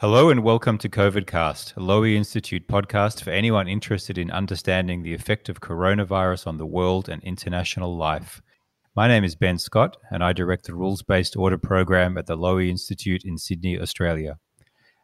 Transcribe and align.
Hello 0.00 0.30
and 0.30 0.44
welcome 0.44 0.78
to 0.78 0.88
COVIDcast, 0.88 1.76
a 1.76 1.80
Lowy 1.80 2.14
Institute 2.14 2.68
podcast 2.68 3.20
for 3.20 3.30
anyone 3.30 3.66
interested 3.66 4.16
in 4.16 4.30
understanding 4.30 5.02
the 5.02 5.12
effect 5.12 5.48
of 5.48 5.60
coronavirus 5.60 6.46
on 6.46 6.56
the 6.56 6.64
world 6.64 7.08
and 7.08 7.20
international 7.24 7.96
life. 7.96 8.40
My 8.94 9.08
name 9.08 9.24
is 9.24 9.34
Ben 9.34 9.58
Scott, 9.58 9.96
and 10.12 10.22
I 10.22 10.32
direct 10.32 10.66
the 10.66 10.74
rules 10.76 11.02
based 11.02 11.36
order 11.36 11.58
program 11.58 12.16
at 12.16 12.26
the 12.26 12.38
Lowy 12.38 12.68
Institute 12.68 13.24
in 13.24 13.38
Sydney, 13.38 13.76
Australia. 13.76 14.38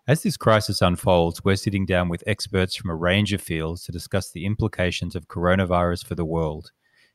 As 0.07 0.23
this 0.23 0.37
crisis 0.37 0.81
unfolds, 0.81 1.43
we're 1.43 1.57
sitting 1.57 1.87
down 1.87 2.09
with 2.09 2.23
experts 2.25 2.77
from 2.77 2.89
a 2.89 2.95
range 2.95 3.33
of 3.33 3.41
fields 3.41 3.83
to 3.87 3.91
discuss 3.91 4.31
the 4.31 4.47
implications 4.47 5.17
of 5.17 5.27
coronavirus 5.27 6.07
for 6.07 6.15
the 6.15 6.25
world. 6.25 6.71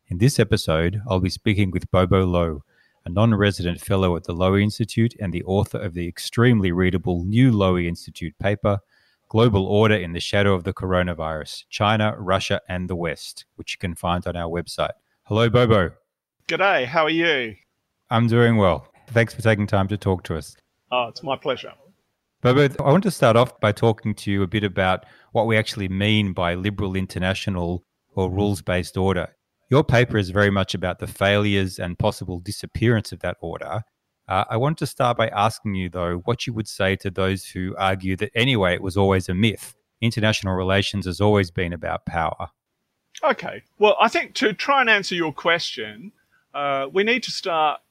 In 0.10 0.18
this 0.18 0.38
episode, 0.38 1.02
I'll 1.08 1.22
be 1.22 1.30
speaking 1.30 1.72
with 1.72 1.90
Bobo 1.92 2.26
Lo, 2.26 2.64
a 3.10 3.12
non 3.12 3.34
resident 3.34 3.82
fellow 3.82 4.16
at 4.16 4.24
the 4.24 4.36
Lowy 4.36 4.62
Institute 4.62 5.16
and 5.20 5.34
the 5.34 5.44
author 5.44 5.80
of 5.80 5.96
the 5.96 6.08
extremely 6.08 6.72
readable 6.72 7.26
new 7.26 7.52
Lowy 7.52 7.88
Institute 7.88 8.38
paper, 8.38 8.80
Global 9.30 9.66
Order 9.66 9.96
in 9.96 10.14
the 10.14 10.20
Shadow 10.20 10.54
of 10.54 10.64
the 10.64 10.74
Coronavirus 10.74 11.64
China, 11.70 12.16
Russia, 12.20 12.62
and 12.70 12.88
the 12.88 12.96
West, 12.96 13.46
which 13.56 13.74
you 13.74 13.80
can 13.80 13.96
find 13.96 14.26
on 14.28 14.36
our 14.36 14.50
website. 14.50 14.92
Hello, 15.24 15.50
Bobo. 15.50 15.92
G'day, 16.48 16.86
how 16.86 17.04
are 17.06 17.10
you? 17.10 17.56
I'm 18.12 18.28
doing 18.28 18.58
well. 18.58 18.88
Thanks 19.08 19.34
for 19.34 19.42
taking 19.42 19.66
time 19.66 19.88
to 19.88 19.98
talk 19.98 20.24
to 20.26 20.38
us. 20.38 20.56
Oh, 20.92 21.08
it's 21.08 21.24
my 21.24 21.36
pleasure. 21.36 21.74
Bobo, 22.42 22.70
I 22.84 22.92
want 22.92 23.04
to 23.04 23.12
start 23.12 23.36
off 23.36 23.60
by 23.60 23.72
talking 23.72 24.14
to 24.16 24.32
you 24.32 24.44
a 24.44 24.48
bit 24.48 24.64
about 24.64 25.06
what 25.32 25.48
we 25.48 25.58
actually 25.58 25.90
mean 25.90 26.34
by 26.34 26.54
liberal 26.54 26.96
international 26.96 27.84
or 28.14 28.30
rules 28.30 28.62
based 28.62 28.98
order. 28.98 29.30
Your 29.70 29.84
paper 29.84 30.18
is 30.18 30.32
very 30.32 30.50
much 30.50 30.74
about 30.74 30.98
the 30.98 31.06
failures 31.06 31.78
and 31.78 31.98
possible 31.98 32.40
disappearance 32.40 33.12
of 33.12 33.20
that 33.20 33.38
order. 33.40 33.84
Uh, 34.28 34.44
I 34.50 34.58
want 34.58 34.80
to 34.80 34.88
start 34.88 35.16
by 35.16 35.28
asking 35.28 35.76
you, 35.76 35.90
though, 35.90 36.18
what 36.26 36.48
you 36.48 36.54
would 36.54 36.68
say 36.68 36.96
to 36.98 37.12
those 37.12 37.46
who 37.46 37.76
argue 37.78 38.16
that 38.18 38.32
anyway 38.34 38.74
it 38.74 38.82
was 38.82 38.98
always 38.98 39.30
a 39.30 39.36
myth. 39.36 39.76
International 40.02 40.56
relations 40.56 41.06
has 41.06 41.22
always 41.22 41.52
been 41.52 41.72
about 41.72 42.06
power. 42.06 42.50
Okay. 43.24 43.64
Well, 43.78 43.96
I 44.00 44.08
think 44.08 44.34
to 44.36 44.54
try 44.54 44.82
and 44.82 44.90
answer 44.90 45.14
your 45.14 45.34
question, 45.34 46.14
uh, 46.54 46.88
we 46.92 47.04
need 47.04 47.22
to 47.24 47.32
start 47.32 47.82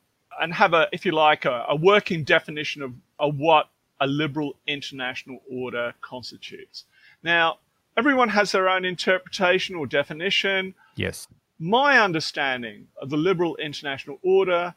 and 0.41 0.55
have 0.55 0.75
a, 0.75 0.89
if 0.93 1.07
you 1.07 1.13
like, 1.13 1.45
a, 1.45 1.65
a 1.69 1.77
working 1.77 2.25
definition 2.25 2.83
of, 2.83 2.93
of 3.21 3.37
what 3.37 3.69
a 4.01 4.07
liberal 4.07 4.57
international 4.67 5.41
order 5.51 5.95
constitutes. 6.01 6.85
Now, 7.23 7.59
everyone 7.97 8.31
has 8.31 8.53
their 8.53 8.69
own 8.69 8.85
interpretation 8.85 9.77
or 9.77 9.87
definition. 9.87 10.75
Yes. 10.97 11.29
My 11.61 11.99
understanding 11.99 12.87
of 13.03 13.11
the 13.11 13.17
liberal 13.17 13.57
international 13.57 14.21
order 14.23 14.77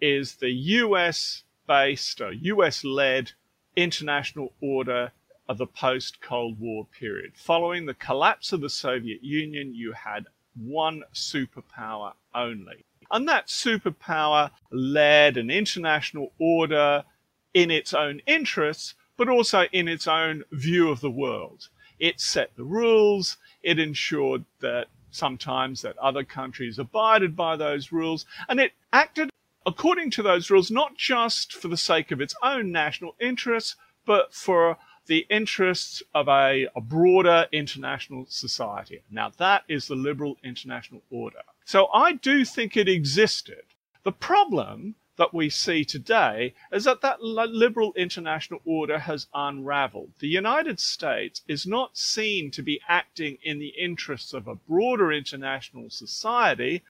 is 0.00 0.36
the 0.36 0.50
US 0.50 1.44
based 1.66 2.18
or 2.18 2.32
US 2.32 2.82
led 2.82 3.32
international 3.76 4.54
order 4.58 5.12
of 5.50 5.58
the 5.58 5.66
post 5.66 6.22
Cold 6.22 6.58
War 6.58 6.86
period. 6.86 7.32
Following 7.36 7.84
the 7.84 7.92
collapse 7.92 8.54
of 8.54 8.62
the 8.62 8.70
Soviet 8.70 9.22
Union, 9.22 9.74
you 9.74 9.92
had 9.92 10.28
one 10.54 11.02
superpower 11.12 12.14
only. 12.34 12.86
And 13.10 13.28
that 13.28 13.48
superpower 13.48 14.50
led 14.70 15.36
an 15.36 15.50
international 15.50 16.32
order 16.38 17.04
in 17.52 17.70
its 17.70 17.92
own 17.92 18.22
interests, 18.26 18.94
but 19.18 19.28
also 19.28 19.64
in 19.72 19.88
its 19.88 20.08
own 20.08 20.44
view 20.50 20.88
of 20.88 21.02
the 21.02 21.10
world. 21.10 21.68
It 21.98 22.18
set 22.18 22.56
the 22.56 22.64
rules, 22.64 23.36
it 23.62 23.78
ensured 23.78 24.46
that 24.60 24.88
sometimes 25.14 25.82
that 25.82 25.96
other 25.98 26.24
countries 26.24 26.78
abided 26.78 27.36
by 27.36 27.56
those 27.56 27.92
rules, 27.92 28.26
and 28.48 28.60
it 28.60 28.72
acted 28.92 29.30
according 29.66 30.10
to 30.10 30.22
those 30.22 30.50
rules 30.50 30.70
not 30.70 30.96
just 30.96 31.52
for 31.52 31.68
the 31.68 31.76
sake 31.76 32.10
of 32.10 32.20
its 32.20 32.34
own 32.42 32.70
national 32.70 33.16
interests, 33.20 33.76
but 34.04 34.34
for 34.34 34.76
the 35.06 35.26
interests 35.30 36.02
of 36.14 36.28
a, 36.28 36.66
a, 36.74 36.80
broader 36.80 37.46
international 37.52 38.26
society. 38.28 39.02
Now, 39.10 39.30
that 39.38 39.64
is 39.68 39.86
the 39.86 39.94
liberal 39.94 40.36
international 40.42 41.02
order. 41.10 41.42
So 41.64 41.88
I 41.92 42.12
do 42.14 42.44
think 42.44 42.76
it 42.76 42.88
existed. 42.88 43.62
The 44.02 44.12
problem 44.12 44.94
that 45.16 45.32
we 45.32 45.48
see 45.48 45.84
today 45.84 46.54
is 46.72 46.84
that 46.84 47.00
that 47.02 47.22
liberal 47.22 47.92
international 47.96 48.60
order 48.64 48.98
has 48.98 49.26
unraveled. 49.34 50.10
The 50.18 50.28
United 50.28 50.80
States 50.80 51.42
is 51.46 51.66
not 51.66 51.96
seen 51.96 52.50
to 52.52 52.62
be 52.62 52.80
acting 52.88 53.38
in 53.42 53.58
the 53.58 53.74
interests 53.78 54.32
of 54.32 54.48
a 54.48 54.56
broader 54.56 55.12
international 55.12 55.90
society, 55.90 56.82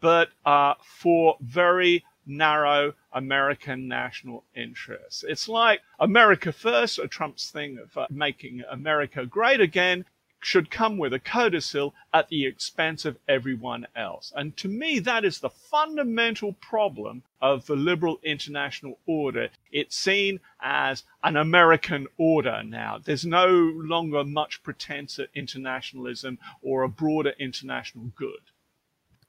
but 0.00 0.28
uh, 0.44 0.74
for 0.82 1.36
very 1.40 2.04
narrow 2.26 2.92
American 3.12 3.88
national 3.88 4.44
interests. 4.54 5.24
It's 5.26 5.48
like 5.48 5.80
America 5.98 6.52
first, 6.52 7.00
Trump's 7.10 7.50
thing 7.50 7.78
of 7.78 7.96
uh, 7.96 8.06
making 8.10 8.62
America 8.70 9.24
great 9.24 9.60
again, 9.60 10.04
should 10.40 10.70
come 10.70 10.98
with 10.98 11.12
a 11.12 11.18
codicil 11.18 11.94
at 12.12 12.28
the 12.28 12.46
expense 12.46 13.04
of 13.04 13.18
everyone 13.28 13.86
else. 13.96 14.32
And 14.36 14.56
to 14.58 14.68
me, 14.68 14.98
that 15.00 15.24
is 15.24 15.40
the 15.40 15.50
fundamental 15.50 16.52
problem 16.54 17.22
of 17.40 17.66
the 17.66 17.76
liberal 17.76 18.18
international 18.22 18.98
order. 19.06 19.48
It's 19.72 19.96
seen 19.96 20.40
as 20.60 21.04
an 21.22 21.36
American 21.36 22.06
order 22.16 22.62
now. 22.62 22.98
There's 23.02 23.26
no 23.26 23.46
longer 23.48 24.24
much 24.24 24.62
pretense 24.62 25.18
at 25.18 25.28
internationalism 25.34 26.38
or 26.62 26.82
a 26.82 26.88
broader 26.88 27.34
international 27.38 28.12
good. 28.16 28.40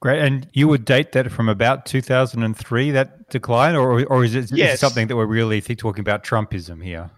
Great. 0.00 0.22
And 0.22 0.48
you 0.54 0.66
would 0.66 0.86
date 0.86 1.12
that 1.12 1.30
from 1.30 1.48
about 1.50 1.84
2003, 1.84 2.90
that 2.92 3.28
decline, 3.28 3.76
or, 3.76 4.02
or 4.06 4.24
is 4.24 4.34
it 4.34 4.50
yes. 4.50 4.80
something 4.80 5.08
that 5.08 5.16
we're 5.16 5.26
really 5.26 5.60
talking 5.60 6.00
about 6.00 6.24
Trumpism 6.24 6.82
here? 6.82 7.10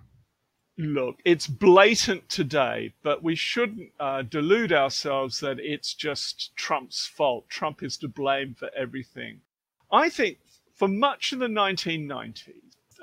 Look, 0.79 1.21
it's 1.25 1.47
blatant 1.47 2.29
today, 2.31 2.95
but 3.03 3.23
we 3.23 3.35
shouldn't 3.35 3.91
uh, 4.01 4.23
delude 4.23 4.73
ourselves 4.73 5.39
that 5.41 5.61
it's 5.61 5.93
just 5.93 6.57
Trump's 6.57 7.07
fault. 7.07 7.49
Trump 7.51 7.83
is 7.83 7.99
to 7.99 8.09
blame 8.09 8.55
for 8.55 8.71
everything. 8.75 9.43
I 9.91 10.09
think 10.09 10.39
for 10.75 10.89
much 10.89 11.33
of 11.33 11.41
the 11.41 11.47
1990s, 11.47 12.55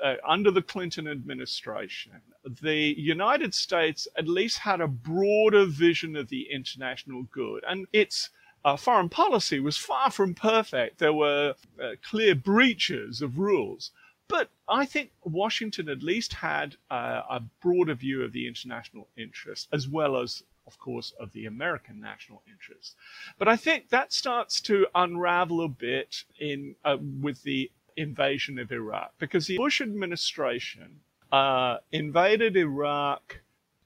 uh, 0.02 0.16
under 0.26 0.50
the 0.50 0.62
Clinton 0.62 1.06
administration, 1.06 2.20
the 2.44 2.94
United 2.98 3.54
States 3.54 4.08
at 4.16 4.26
least 4.26 4.58
had 4.58 4.80
a 4.80 4.88
broader 4.88 5.64
vision 5.64 6.16
of 6.16 6.28
the 6.28 6.50
international 6.50 7.24
good. 7.24 7.62
And 7.68 7.86
its 7.92 8.30
uh, 8.64 8.76
foreign 8.76 9.08
policy 9.08 9.60
was 9.60 9.76
far 9.76 10.10
from 10.10 10.34
perfect. 10.34 10.98
There 10.98 11.12
were 11.12 11.54
uh, 11.82 11.90
clear 12.02 12.34
breaches 12.34 13.22
of 13.22 13.38
rules. 13.38 13.92
But 14.30 14.48
I 14.68 14.86
think 14.86 15.10
Washington 15.24 15.88
at 15.88 16.04
least 16.04 16.32
had 16.32 16.76
uh, 16.90 17.22
a 17.28 17.40
broader 17.60 17.94
view 17.94 18.22
of 18.22 18.32
the 18.32 18.46
international 18.46 19.08
interest, 19.16 19.68
as 19.72 19.88
well 19.88 20.16
as, 20.16 20.44
of 20.68 20.78
course, 20.78 21.12
of 21.18 21.32
the 21.32 21.46
American 21.46 22.00
national 22.00 22.40
interest. 22.48 22.94
But 23.38 23.48
I 23.48 23.56
think 23.56 23.88
that 23.88 24.12
starts 24.12 24.60
to 24.62 24.86
unravel 24.94 25.62
a 25.62 25.68
bit 25.68 26.24
in 26.38 26.76
uh, 26.84 26.98
with 27.20 27.42
the 27.42 27.70
invasion 27.96 28.58
of 28.60 28.70
Iraq, 28.70 29.12
because 29.18 29.48
the 29.48 29.58
Bush 29.58 29.80
administration 29.80 31.00
uh, 31.32 31.78
invaded 31.90 32.56
Iraq 32.56 33.40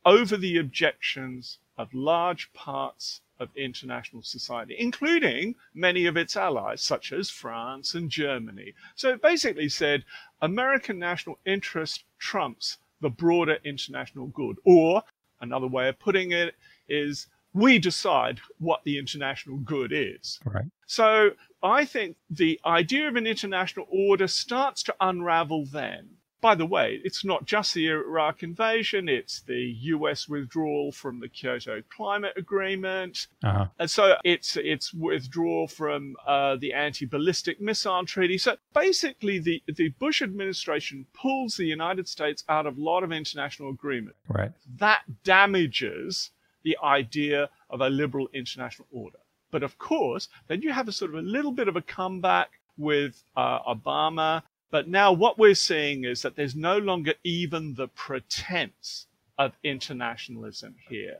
over 0.05 0.37
the 0.37 0.59
objections 0.59 1.59
of 1.78 1.94
large 1.94 2.53
parts 2.53 3.22
of 3.40 3.48
international 3.56 4.22
society, 4.22 4.76
including 4.78 5.54
many 5.74 6.06
of 6.06 6.16
its 6.16 6.36
allies, 6.36 6.82
such 6.82 7.12
as 7.12 7.30
France 7.30 7.94
and 7.94 8.10
Germany. 8.10 8.72
So 8.94 9.10
it 9.10 9.22
basically 9.22 9.68
said 9.68 10.04
American 10.42 10.98
national 10.98 11.38
interest 11.44 12.04
trumps 12.18 12.78
the 13.00 13.10
broader 13.10 13.58
international 13.64 14.28
good. 14.28 14.56
Or 14.64 15.02
another 15.40 15.66
way 15.66 15.88
of 15.88 15.98
putting 15.98 16.32
it 16.32 16.54
is 16.88 17.26
we 17.52 17.78
decide 17.78 18.40
what 18.58 18.82
the 18.84 18.98
international 18.98 19.58
good 19.58 19.92
is. 19.92 20.40
Right. 20.44 20.64
So 20.86 21.30
I 21.62 21.84
think 21.84 22.16
the 22.30 22.60
idea 22.64 23.08
of 23.08 23.16
an 23.16 23.26
international 23.26 23.87
order 23.88 24.26
starts 24.26 24.82
to 24.84 24.94
unravel 25.00 25.66
then 25.66 26.08
by 26.44 26.55
the 26.55 26.67
way, 26.67 27.00
it's 27.02 27.25
not 27.25 27.46
just 27.46 27.73
the 27.73 27.88
Iraq 27.88 28.43
invasion, 28.43 29.08
it's 29.08 29.41
the 29.41 29.76
US 29.94 30.29
withdrawal 30.29 30.93
from 30.93 31.19
the 31.19 31.26
Kyoto 31.26 31.82
Climate 31.88 32.35
Agreement. 32.37 33.29
Uh-huh. 33.43 33.69
And 33.79 33.91
so 33.91 34.17
it's 34.25 34.58
it's 34.58 34.93
withdrawal 34.93 35.67
from 35.69 36.17
uh, 36.26 36.56
the 36.56 36.75
anti 36.75 37.06
ballistic 37.06 37.62
missile 37.62 38.05
treaty. 38.05 38.37
So 38.37 38.58
basically, 38.75 39.38
the, 39.38 39.62
the 39.75 39.88
Bush 39.99 40.20
administration 40.20 41.06
pulls 41.14 41.56
the 41.56 41.64
United 41.64 42.06
States 42.08 42.44
out 42.50 42.67
of 42.67 42.76
a 42.76 42.82
lot 42.82 43.05
of 43.05 43.11
international 43.11 43.70
agreement. 43.70 44.17
Right. 44.29 44.52
That 44.76 45.00
damages 45.25 46.29
the 46.62 46.76
idea 46.85 47.49
of 47.70 47.81
a 47.81 47.88
liberal 47.88 48.29
international 48.35 48.87
order. 48.93 49.20
But 49.50 49.62
of 49.62 49.79
course, 49.79 50.29
then 50.49 50.61
you 50.61 50.73
have 50.73 50.88
a 50.88 50.93
sort 50.93 51.14
of 51.14 51.17
a 51.25 51.26
little 51.26 51.52
bit 51.52 51.69
of 51.69 51.76
a 51.76 51.82
comeback 51.82 52.50
with 52.76 53.23
uh, 53.35 53.61
Obama 53.61 54.43
but 54.75 54.88
now 54.88 55.12
what 55.12 55.38
we're 55.38 55.55
seeing 55.55 56.03
is 56.03 56.23
that 56.23 56.35
there's 56.35 56.56
no 56.56 56.79
longer 56.79 57.15
even 57.23 57.75
the 57.75 57.87
pretense 57.87 59.06
of 59.38 59.53
internationalism 59.62 60.75
here. 60.88 61.19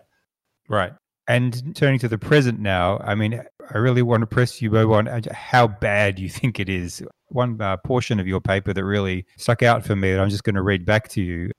Right. 0.69 0.93
And 1.29 1.73
turning 1.77 2.01
to 2.01 2.09
the 2.09 2.19
present 2.19 2.59
now, 2.59 2.99
I 2.99 3.15
mean, 3.15 3.41
I 3.73 3.79
really 3.79 4.03
want 4.03 4.23
to 4.23 4.27
press 4.27 4.61
you, 4.61 4.71
Bob, 4.71 4.91
on 4.91 5.23
how 5.31 5.69
bad 5.69 6.19
you 6.19 6.29
think 6.29 6.59
it 6.59 6.69
is. 6.69 7.01
One 7.29 7.61
uh, 7.61 7.77
portion 7.77 8.19
of 8.19 8.27
your 8.27 8.41
paper 8.41 8.73
that 8.73 8.85
really 8.85 9.25
stuck 9.37 9.63
out 9.63 9.87
for 9.87 9.95
me 9.95 10.11
that 10.11 10.21
I'm 10.21 10.31
just 10.31 10.43
going 10.43 10.57
to 10.57 10.63
read 10.63 10.85
back 10.85 11.07
to 11.11 11.23
you. 11.23 11.53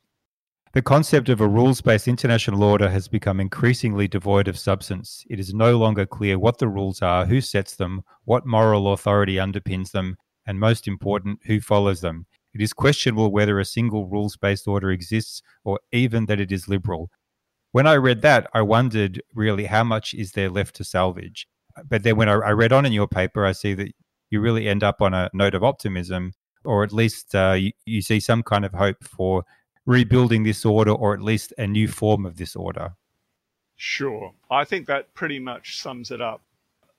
The 0.73 0.81
concept 0.81 1.29
of 1.29 1.39
a 1.39 1.47
rules 1.47 1.79
based 1.79 2.09
international 2.09 2.61
order 2.61 2.89
has 2.89 3.07
become 3.07 3.39
increasingly 3.39 4.09
devoid 4.09 4.49
of 4.49 4.59
substance. 4.59 5.25
It 5.29 5.39
is 5.39 5.53
no 5.53 5.77
longer 5.77 6.05
clear 6.05 6.37
what 6.37 6.57
the 6.57 6.67
rules 6.67 7.01
are, 7.01 7.25
who 7.25 7.39
sets 7.39 7.77
them, 7.77 8.03
what 8.25 8.45
moral 8.45 8.91
authority 8.91 9.35
underpins 9.35 9.91
them, 9.91 10.17
and 10.45 10.59
most 10.59 10.87
important, 10.87 11.39
who 11.45 11.59
follows 11.59 12.01
them. 12.01 12.25
It 12.53 12.61
is 12.61 12.73
questionable 12.73 13.31
whether 13.31 13.59
a 13.59 13.65
single 13.65 14.07
rules 14.07 14.37
based 14.37 14.67
order 14.67 14.89
exists 14.91 15.41
or 15.63 15.79
even 15.91 16.25
that 16.27 16.39
it 16.39 16.51
is 16.51 16.67
liberal. 16.67 17.09
When 17.71 17.85
I 17.85 17.95
read 17.95 18.21
that, 18.21 18.47
I 18.53 18.61
wondered 18.61 19.21
really 19.33 19.65
how 19.65 19.83
much 19.83 20.13
is 20.13 20.31
there 20.31 20.49
left 20.49 20.75
to 20.77 20.85
salvage. 20.85 21.47
But 21.89 22.03
then 22.03 22.15
when 22.15 22.29
I, 22.29 22.51
read 22.51 22.71
on 22.71 22.85
in 22.85 22.93
your 22.93 23.07
paper, 23.07 23.45
I 23.45 23.51
see 23.51 23.73
that 23.73 23.91
you 24.29 24.39
really 24.39 24.69
end 24.69 24.83
up 24.83 25.01
on 25.01 25.13
a 25.13 25.29
note 25.33 25.53
of 25.53 25.63
optimism, 25.63 26.31
or 26.63 26.83
at 26.85 26.93
least 26.93 27.35
uh, 27.35 27.51
you, 27.51 27.73
you 27.85 28.01
see 28.01 28.21
some 28.21 28.43
kind 28.43 28.63
of 28.63 28.73
hope 28.73 29.03
for 29.03 29.43
rebuilding 29.85 30.43
this 30.43 30.65
order 30.65 30.91
or 30.91 31.13
at 31.13 31.21
least 31.21 31.53
a 31.57 31.67
new 31.67 31.89
form 31.89 32.25
of 32.25 32.37
this 32.37 32.55
order? 32.55 32.93
Sure. 33.75 34.33
I 34.49 34.63
think 34.63 34.87
that 34.87 35.13
pretty 35.13 35.39
much 35.39 35.81
sums 35.81 36.11
it 36.11 36.21
up. 36.21 36.41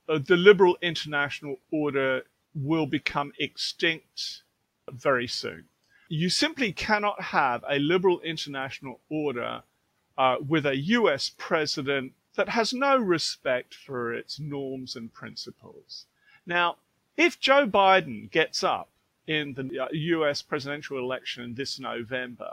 Uh, 0.08 0.18
the 0.24 0.36
liberal 0.36 0.76
international 0.82 1.56
order 1.72 2.22
will 2.56 2.86
become 2.86 3.32
extinct 3.38 4.42
very 4.90 5.26
soon. 5.28 5.64
You 6.08 6.30
simply 6.30 6.72
cannot 6.72 7.20
have 7.20 7.64
a 7.68 7.78
liberal 7.78 8.20
international 8.20 9.00
order 9.10 9.62
uh, 10.16 10.36
with 10.46 10.64
a 10.64 10.76
US 10.76 11.30
president 11.36 12.12
that 12.36 12.48
has 12.50 12.72
no 12.72 12.96
respect 12.96 13.74
for 13.74 14.14
its 14.14 14.40
norms 14.40 14.96
and 14.96 15.12
principles. 15.12 16.06
Now, 16.46 16.76
if 17.16 17.40
Joe 17.40 17.66
Biden 17.66 18.30
gets 18.30 18.62
up 18.62 18.88
in 19.26 19.54
the 19.54 19.88
US 19.90 20.42
uh, 20.42 20.44
presidential 20.48 20.98
election 20.98 21.54
this 21.54 21.78
November 21.78 22.52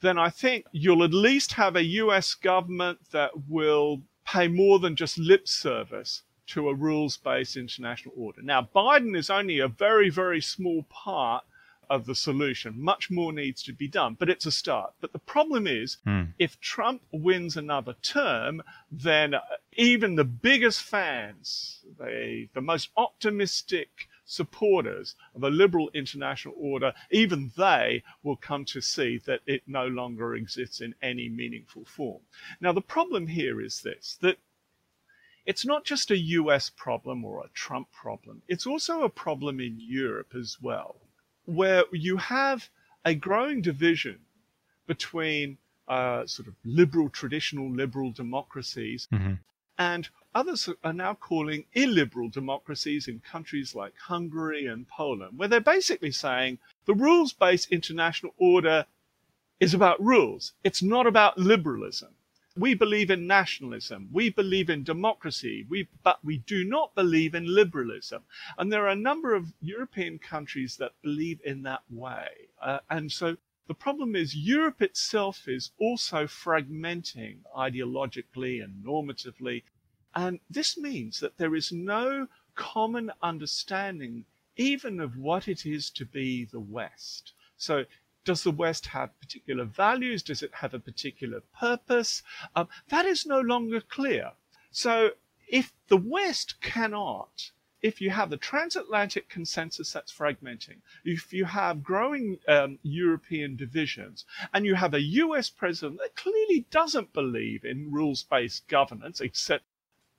then 0.00 0.18
I 0.18 0.30
think 0.30 0.66
you'll 0.72 1.02
at 1.02 1.12
least 1.12 1.54
have 1.54 1.76
a 1.76 1.84
US 1.84 2.34
government 2.34 2.98
that 3.10 3.48
will 3.48 4.02
pay 4.24 4.48
more 4.48 4.78
than 4.78 4.96
just 4.96 5.18
lip 5.18 5.48
service 5.48 6.22
to 6.48 6.68
a 6.68 6.74
rules 6.74 7.16
based 7.16 7.56
international 7.56 8.14
order. 8.16 8.42
Now, 8.42 8.68
Biden 8.74 9.16
is 9.16 9.30
only 9.30 9.58
a 9.58 9.68
very, 9.68 10.10
very 10.10 10.40
small 10.40 10.84
part 10.84 11.44
of 11.90 12.06
the 12.06 12.14
solution. 12.14 12.80
Much 12.80 13.10
more 13.10 13.32
needs 13.32 13.62
to 13.62 13.72
be 13.72 13.88
done, 13.88 14.16
but 14.18 14.28
it's 14.28 14.46
a 14.46 14.52
start. 14.52 14.92
But 15.00 15.12
the 15.12 15.18
problem 15.18 15.66
is, 15.66 15.98
hmm. 16.04 16.24
if 16.38 16.60
Trump 16.60 17.02
wins 17.12 17.56
another 17.56 17.94
term, 18.02 18.62
then 18.90 19.34
even 19.72 20.14
the 20.14 20.24
biggest 20.24 20.82
fans, 20.82 21.80
the, 21.98 22.48
the 22.54 22.60
most 22.60 22.90
optimistic 22.96 24.08
supporters 24.24 25.14
of 25.34 25.42
a 25.42 25.48
liberal 25.50 25.90
international 25.94 26.54
order, 26.58 26.92
even 27.10 27.50
they 27.56 28.02
will 28.22 28.36
come 28.36 28.64
to 28.66 28.80
see 28.80 29.18
that 29.24 29.40
it 29.46 29.62
no 29.66 29.86
longer 29.86 30.34
exists 30.34 30.80
in 30.82 30.94
any 31.00 31.28
meaningful 31.28 31.84
form. 31.86 32.20
Now, 32.60 32.72
the 32.72 32.82
problem 32.82 33.26
here 33.26 33.60
is 33.60 33.80
this 33.80 34.18
that 34.20 34.36
it's 35.48 35.66
not 35.66 35.84
just 35.84 36.10
a 36.10 36.18
US 36.40 36.70
problem 36.70 37.24
or 37.24 37.40
a 37.40 37.50
Trump 37.54 37.88
problem, 37.90 38.42
it's 38.48 38.66
also 38.66 39.02
a 39.02 39.08
problem 39.24 39.60
in 39.60 39.76
Europe 39.80 40.32
as 40.38 40.58
well, 40.60 40.96
where 41.46 41.84
you 41.92 42.16
have 42.18 42.68
a 43.04 43.14
growing 43.14 43.60
division 43.62 44.18
between 44.86 45.58
uh, 45.88 46.26
sort 46.26 46.48
of 46.48 46.54
liberal, 46.64 47.08
traditional 47.08 47.70
liberal 47.70 48.10
democracies 48.12 49.08
mm-hmm. 49.10 49.34
and 49.78 50.08
Others 50.34 50.68
are 50.84 50.92
now 50.92 51.14
calling 51.14 51.64
illiberal 51.72 52.28
democracies 52.28 53.08
in 53.08 53.18
countries 53.20 53.74
like 53.74 53.96
Hungary 53.96 54.66
and 54.66 54.86
Poland, 54.86 55.38
where 55.38 55.48
they're 55.48 55.60
basically 55.60 56.12
saying 56.12 56.58
the 56.84 56.94
rules 56.94 57.32
based 57.32 57.72
international 57.72 58.34
order 58.38 58.86
is 59.58 59.74
about 59.74 60.00
rules. 60.00 60.52
It's 60.62 60.80
not 60.80 61.08
about 61.08 61.38
liberalism. 61.38 62.14
We 62.58 62.74
believe 62.74 63.10
in 63.10 63.26
nationalism. 63.26 64.08
We 64.12 64.30
believe 64.30 64.68
in 64.68 64.82
democracy. 64.82 65.66
We, 65.68 65.88
but 66.02 66.24
we 66.24 66.38
do 66.38 66.64
not 66.64 66.94
believe 66.94 67.34
in 67.34 67.54
liberalism. 67.54 68.24
And 68.56 68.72
there 68.72 68.84
are 68.84 68.90
a 68.90 68.96
number 68.96 69.34
of 69.34 69.52
European 69.60 70.18
countries 70.18 70.76
that 70.78 70.92
believe 71.02 71.40
in 71.44 71.62
that 71.62 71.82
way. 71.90 72.28
Uh, 72.60 72.80
and 72.90 73.10
so 73.12 73.36
the 73.66 73.74
problem 73.74 74.16
is 74.16 74.34
Europe 74.34 74.82
itself 74.82 75.46
is 75.46 75.70
also 75.78 76.26
fragmenting 76.26 77.38
ideologically 77.56 78.62
and 78.62 78.84
normatively 78.84 79.62
and 80.14 80.40
this 80.50 80.76
means 80.76 81.20
that 81.20 81.36
there 81.36 81.54
is 81.54 81.70
no 81.70 82.28
common 82.54 83.12
understanding 83.22 84.24
even 84.56 85.00
of 85.00 85.16
what 85.16 85.46
it 85.46 85.64
is 85.64 85.90
to 85.90 86.04
be 86.04 86.44
the 86.44 86.58
West. 86.58 87.34
So 87.56 87.84
does 88.24 88.42
the 88.42 88.50
West 88.50 88.86
have 88.86 89.18
particular 89.20 89.64
values? 89.64 90.22
Does 90.22 90.42
it 90.42 90.54
have 90.54 90.74
a 90.74 90.78
particular 90.78 91.40
purpose? 91.58 92.22
Um, 92.54 92.68
that 92.88 93.06
is 93.06 93.24
no 93.24 93.40
longer 93.40 93.80
clear. 93.80 94.32
So 94.70 95.12
if 95.48 95.72
the 95.88 95.96
West 95.96 96.60
cannot, 96.60 97.52
if 97.80 98.00
you 98.00 98.10
have 98.10 98.28
the 98.28 98.36
transatlantic 98.36 99.28
consensus 99.28 99.92
that's 99.92 100.12
fragmenting, 100.12 100.80
if 101.04 101.32
you 101.32 101.44
have 101.44 101.82
growing 101.82 102.38
um, 102.48 102.78
European 102.82 103.56
divisions, 103.56 104.24
and 104.52 104.66
you 104.66 104.74
have 104.74 104.94
a 104.94 105.00
US 105.00 105.48
president 105.48 105.98
that 106.00 106.16
clearly 106.16 106.66
doesn't 106.70 107.12
believe 107.12 107.64
in 107.64 107.92
rules 107.92 108.24
based 108.24 108.66
governance, 108.68 109.20
except 109.20 109.64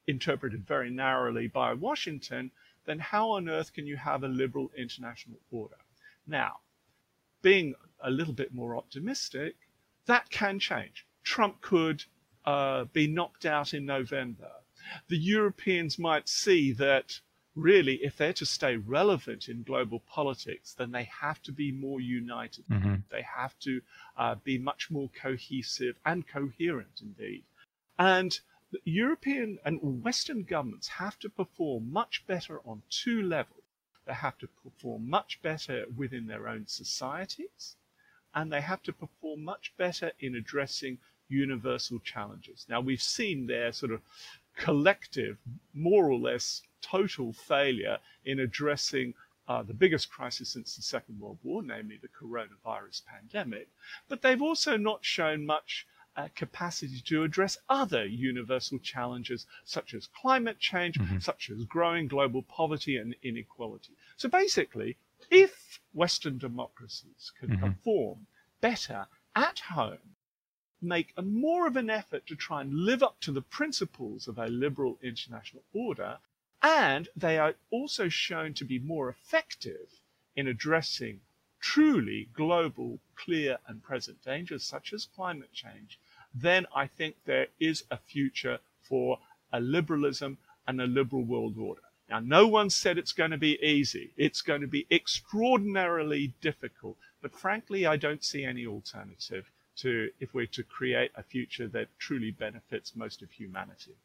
interpreted 0.07 0.65
very 0.65 0.89
narrowly 0.89 1.47
by 1.47 1.73
Washington, 1.73 2.51
then 2.85 2.99
how 2.99 3.29
on 3.29 3.47
earth 3.47 3.73
can 3.73 3.85
you 3.85 3.97
have 3.97 4.23
a 4.23 4.27
liberal 4.27 4.71
international 4.75 5.39
order? 5.51 5.77
Now, 6.25 6.61
being 7.41 7.75
a 8.03 8.09
little 8.09 8.33
bit 8.33 8.53
more 8.53 8.75
optimistic, 8.75 9.55
that 10.05 10.29
can 10.29 10.59
change. 10.59 11.05
Trump 11.23 11.61
could 11.61 12.03
uh, 12.45 12.85
be 12.85 13.07
knocked 13.07 13.45
out 13.45 13.73
in 13.73 13.85
November. 13.85 14.51
The 15.07 15.17
Europeans 15.17 15.99
might 15.99 16.29
see 16.29 16.71
that 16.73 17.19
really, 17.55 17.95
if 17.95 18.17
they're 18.17 18.33
to 18.33 18.45
stay 18.45 18.77
relevant 18.77 19.49
in 19.49 19.63
global 19.63 19.99
politics, 19.99 20.73
then 20.73 20.91
they 20.91 21.03
have 21.21 21.41
to 21.43 21.51
be 21.51 21.71
more 21.71 21.99
united. 21.99 22.65
Mm-hmm. 22.67 22.95
They 23.11 23.21
have 23.21 23.57
to 23.59 23.81
uh, 24.17 24.35
be 24.43 24.57
much 24.57 24.89
more 24.89 25.09
cohesive 25.09 25.95
and 26.05 26.27
coherent 26.27 27.01
indeed. 27.01 27.43
And 27.97 28.39
European 28.83 29.59
and 29.65 30.03
Western 30.03 30.43
governments 30.43 30.87
have 30.87 31.17
to 31.19 31.29
perform 31.29 31.91
much 31.91 32.25
better 32.27 32.61
on 32.65 32.83
two 32.89 33.21
levels. 33.21 33.63
They 34.05 34.13
have 34.13 34.37
to 34.39 34.47
perform 34.63 35.09
much 35.09 35.41
better 35.41 35.85
within 35.95 36.27
their 36.27 36.47
own 36.47 36.67
societies, 36.67 37.75
and 38.35 38.51
they 38.51 38.61
have 38.61 38.83
to 38.83 38.93
perform 38.93 39.43
much 39.43 39.73
better 39.77 40.11
in 40.19 40.35
addressing 40.35 40.97
universal 41.27 41.99
challenges. 41.99 42.65
Now, 42.69 42.81
we've 42.81 43.01
seen 43.01 43.47
their 43.47 43.71
sort 43.71 43.91
of 43.91 44.01
collective, 44.55 45.37
more 45.73 46.09
or 46.09 46.17
less 46.17 46.61
total 46.81 47.33
failure 47.33 47.97
in 48.25 48.39
addressing 48.39 49.13
uh, 49.47 49.63
the 49.63 49.73
biggest 49.73 50.11
crisis 50.11 50.49
since 50.49 50.75
the 50.75 50.81
Second 50.81 51.19
World 51.19 51.39
War, 51.43 51.63
namely 51.63 51.97
the 51.99 52.07
coronavirus 52.07 53.03
pandemic, 53.05 53.67
but 54.07 54.21
they've 54.21 54.41
also 54.41 54.77
not 54.77 55.03
shown 55.03 55.45
much 55.45 55.87
uh, 56.15 56.27
capacity 56.35 57.01
to 57.01 57.23
address 57.23 57.57
other 57.69 58.05
universal 58.05 58.77
challenges 58.79 59.45
such 59.63 59.93
as 59.93 60.07
climate 60.07 60.59
change, 60.59 60.99
mm-hmm. 60.99 61.19
such 61.19 61.49
as 61.49 61.63
growing 61.65 62.07
global 62.07 62.43
poverty 62.43 62.97
and 62.97 63.15
inequality. 63.23 63.93
So 64.17 64.29
basically, 64.29 64.97
if 65.31 65.79
Western 65.93 66.37
democracies 66.37 67.31
could 67.39 67.49
mm-hmm. 67.49 67.65
perform 67.65 68.27
better 68.61 69.07
at 69.35 69.59
home, 69.59 70.15
make 70.81 71.13
a 71.17 71.21
more 71.21 71.67
of 71.67 71.75
an 71.75 71.89
effort 71.89 72.25
to 72.27 72.35
try 72.35 72.61
and 72.61 72.73
live 72.73 73.03
up 73.03 73.19
to 73.21 73.31
the 73.31 73.41
principles 73.41 74.27
of 74.27 74.37
a 74.37 74.47
liberal 74.47 74.97
international 75.01 75.63
order, 75.73 76.19
and 76.61 77.09
they 77.15 77.37
are 77.37 77.55
also 77.69 78.09
shown 78.09 78.53
to 78.53 78.65
be 78.65 78.79
more 78.79 79.09
effective 79.09 80.01
in 80.35 80.47
addressing 80.47 81.21
truly 81.59 82.29
global, 82.33 82.99
clear, 83.15 83.57
and 83.67 83.83
present 83.83 84.23
dangers 84.23 84.63
such 84.63 84.93
as 84.93 85.05
climate 85.05 85.51
change, 85.51 85.99
then 86.33 86.65
I 86.73 86.87
think 86.87 87.15
there 87.25 87.47
is 87.59 87.83
a 87.91 87.97
future 87.97 88.59
for 88.81 89.19
a 89.51 89.59
liberalism 89.59 90.37
and 90.67 90.79
a 90.79 90.87
liberal 90.87 91.23
world 91.23 91.57
order. 91.57 91.81
Now, 92.09 92.19
no 92.19 92.47
one 92.47 92.69
said 92.69 92.97
it's 92.97 93.13
going 93.13 93.31
to 93.31 93.37
be 93.37 93.63
easy. 93.63 94.11
It's 94.17 94.41
going 94.41 94.61
to 94.61 94.67
be 94.67 94.87
extraordinarily 94.91 96.33
difficult. 96.41 96.97
But 97.21 97.35
frankly, 97.35 97.85
I 97.85 97.97
don't 97.97 98.23
see 98.23 98.43
any 98.43 98.65
alternative 98.65 99.51
to 99.77 100.09
if 100.19 100.33
we're 100.33 100.47
to 100.47 100.63
create 100.63 101.11
a 101.15 101.23
future 101.23 101.67
that 101.67 101.87
truly 101.99 102.31
benefits 102.31 102.95
most 102.95 103.21
of 103.21 103.31
humanity. 103.31 103.95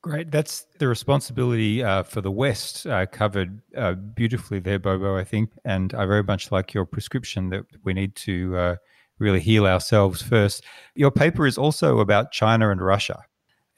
Great. 0.00 0.30
That's 0.30 0.66
the 0.78 0.86
responsibility 0.86 1.82
uh, 1.82 2.04
for 2.04 2.20
the 2.20 2.30
West 2.30 2.86
uh, 2.86 3.06
covered 3.06 3.60
uh, 3.76 3.94
beautifully 3.94 4.60
there, 4.60 4.78
Bobo, 4.78 5.16
I 5.16 5.24
think. 5.24 5.50
And 5.64 5.92
I 5.94 6.06
very 6.06 6.22
much 6.22 6.52
like 6.52 6.72
your 6.72 6.84
prescription 6.84 7.50
that 7.50 7.64
we 7.82 7.94
need 7.94 8.14
to 8.16 8.56
uh, 8.56 8.76
really 9.18 9.40
heal 9.40 9.66
ourselves 9.66 10.22
first. 10.22 10.64
Your 10.94 11.10
paper 11.10 11.46
is 11.46 11.58
also 11.58 11.98
about 11.98 12.30
China 12.30 12.70
and 12.70 12.80
Russia. 12.80 13.24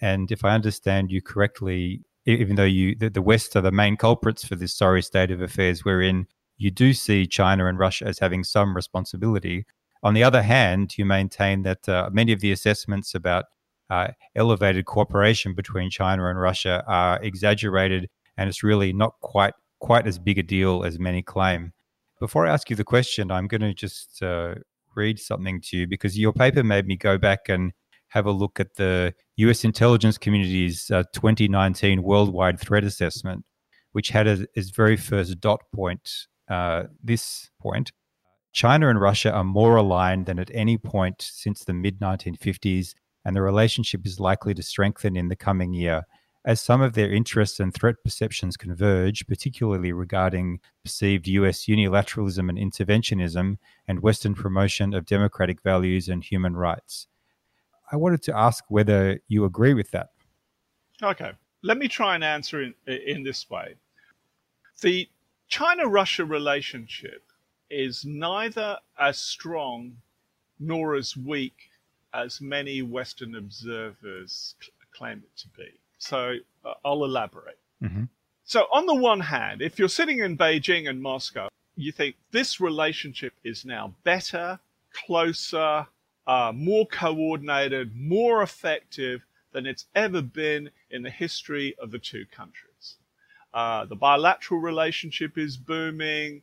And 0.03 0.31
if 0.31 0.45
I 0.45 0.55
understand 0.55 1.11
you 1.11 1.23
correctly, 1.23 2.03
even 2.27 2.57
though 2.57 2.65
you 2.65 2.95
the, 2.95 3.11
the 3.11 3.23
West 3.23 3.57
are 3.57 3.61
the 3.61 3.73
main 3.73 3.97
culprits 3.97 4.47
for 4.47 4.57
this 4.57 4.75
sorry 4.75 5.03
state 5.03 5.31
of 5.31 5.41
affairs 5.41 5.85
we're 5.85 6.03
in, 6.03 6.27
you 6.59 6.71
do 6.71 6.93
see 6.93 7.27
China 7.27 7.67
and 7.67 7.79
Russia 7.79 8.07
as 8.07 8.19
having 8.19 8.45
some 8.45 8.77
responsibility. 8.77 9.65
On 10.03 10.15
the 10.15 10.25
other 10.25 10.43
hand, 10.43 10.97
you 10.97 11.05
maintain 11.05 11.63
that 11.63 11.89
uh, 11.89 12.11
many 12.13 12.33
of 12.33 12.41
the 12.41 12.53
assessments 12.53 13.15
about 13.15 13.47
uh, 13.91 14.09
elevated 14.37 14.87
cooperation 14.87 15.55
between 15.55 15.91
China 15.91 16.27
and 16.29 16.41
Russia 16.41 16.85
are 16.87 17.21
exaggerated, 17.23 18.09
and 18.37 18.49
it's 18.49 18.63
really 18.63 18.93
not 18.93 19.15
quite 19.21 19.55
quite 19.81 20.07
as 20.07 20.19
big 20.19 20.39
a 20.39 20.43
deal 20.43 20.85
as 20.85 20.99
many 20.99 21.23
claim. 21.23 21.73
Before 22.19 22.47
I 22.47 22.53
ask 22.53 22.69
you 22.69 22.77
the 22.77 22.85
question, 22.85 23.31
I'm 23.31 23.47
going 23.47 23.63
to 23.63 23.73
just 23.73 24.23
uh, 24.23 24.57
read 24.95 25.19
something 25.19 25.61
to 25.63 25.79
you 25.79 25.87
because 25.87 26.19
your 26.19 26.33
paper 26.33 26.63
made 26.63 26.87
me 26.87 26.97
go 26.97 27.17
back 27.17 27.49
and 27.49 27.73
have 28.09 28.27
a 28.27 28.31
look 28.31 28.61
at 28.61 28.75
the 28.75 29.15
US 29.41 29.65
intelligence 29.65 30.19
community's 30.19 30.91
uh, 30.91 31.05
2019 31.13 32.03
worldwide 32.03 32.61
threat 32.61 32.85
assessment, 32.85 33.45
which 33.93 34.11
had 34.11 34.27
as 34.27 34.47
its 34.55 34.71
very 34.71 34.97
first 34.97 35.41
dot 35.41 35.61
point 35.75 36.27
uh, 36.49 36.85
this 37.03 37.51
point. 37.61 37.93
China 38.53 38.89
and 38.89 39.01
Russia 39.01 39.33
are 39.33 39.45
more 39.45 39.77
aligned 39.77 40.27
than 40.27 40.39
at 40.39 40.51
any 40.53 40.77
point 40.77 41.23
since 41.23 41.65
the 41.65 41.73
mid 41.73 42.01
1950s, 42.01 42.95
and 43.25 43.35
the 43.35 43.43
relationship 43.43 44.05
is 44.05 44.21
likely 44.21 44.53
to 44.55 44.63
strengthen 44.63 45.17
in 45.17 45.29
the 45.29 45.37
coming 45.37 45.73
year 45.73 46.05
as 46.45 46.61
some 46.61 46.81
of 46.81 46.95
their 46.95 47.13
interests 47.13 47.61
and 47.61 47.75
threat 47.75 47.97
perceptions 48.03 48.57
converge, 48.57 49.27
particularly 49.27 49.93
regarding 49.93 50.59
perceived 50.83 51.29
US 51.29 51.67
unilateralism 51.67 52.49
and 52.49 52.59
interventionism 52.59 53.57
and 53.87 54.01
Western 54.01 54.35
promotion 54.35 54.95
of 54.95 55.05
democratic 55.05 55.63
values 55.63 56.09
and 56.09 56.25
human 56.25 56.57
rights. 56.57 57.07
I 57.91 57.97
wanted 57.97 58.23
to 58.23 58.37
ask 58.37 58.65
whether 58.69 59.21
you 59.29 59.45
agree 59.45 59.75
with 59.75 59.91
that. 59.91 60.11
Okay, 61.03 61.33
let 61.63 61.79
me 61.79 61.89
try 61.89 62.15
and 62.15 62.23
answer 62.23 62.63
in, 62.63 62.75
in 62.87 63.23
this 63.23 63.49
way. 63.51 63.75
The 64.81 65.09
China 65.49 65.89
Russia 65.89 66.25
relationship 66.25 67.25
is 67.69 68.05
neither 68.05 68.79
as 68.99 69.19
strong 69.19 69.97
nor 70.59 70.95
as 70.95 71.17
weak 71.17 71.71
as 72.13 72.41
many 72.41 72.83
Western 72.83 73.35
observers 73.37 74.55
claim 74.93 75.19
it 75.19 75.37
to 75.37 75.49
be. 75.49 75.69
So 75.99 76.37
uh, 76.65 76.75
I'll 76.85 77.05
elaborate. 77.05 77.59
Mm-hmm. 77.83 78.05
So, 78.45 78.67
on 78.73 78.87
the 78.87 78.95
one 78.95 79.21
hand, 79.21 79.63
if 79.63 79.79
you're 79.79 79.89
sitting 79.89 80.19
in 80.19 80.37
Beijing 80.37 80.89
and 80.89 81.01
Moscow, 81.01 81.49
you 81.77 81.93
think 81.93 82.17
this 82.33 82.61
relationship 82.61 83.33
is 83.45 83.65
now 83.65 83.95
better, 84.03 84.59
closer, 84.93 85.87
uh, 86.31 86.53
more 86.55 86.87
coordinated, 86.87 87.97
more 87.97 88.41
effective 88.41 89.27
than 89.51 89.67
it's 89.67 89.87
ever 89.97 90.23
been 90.23 90.71
in 90.89 91.03
the 91.03 91.11
history 91.11 91.75
of 91.83 91.91
the 91.91 91.99
two 91.99 92.25
countries. 92.31 92.99
Uh, 93.53 93.85
the 93.85 93.97
bilateral 93.97 94.61
relationship 94.61 95.37
is 95.37 95.57
booming. 95.57 96.41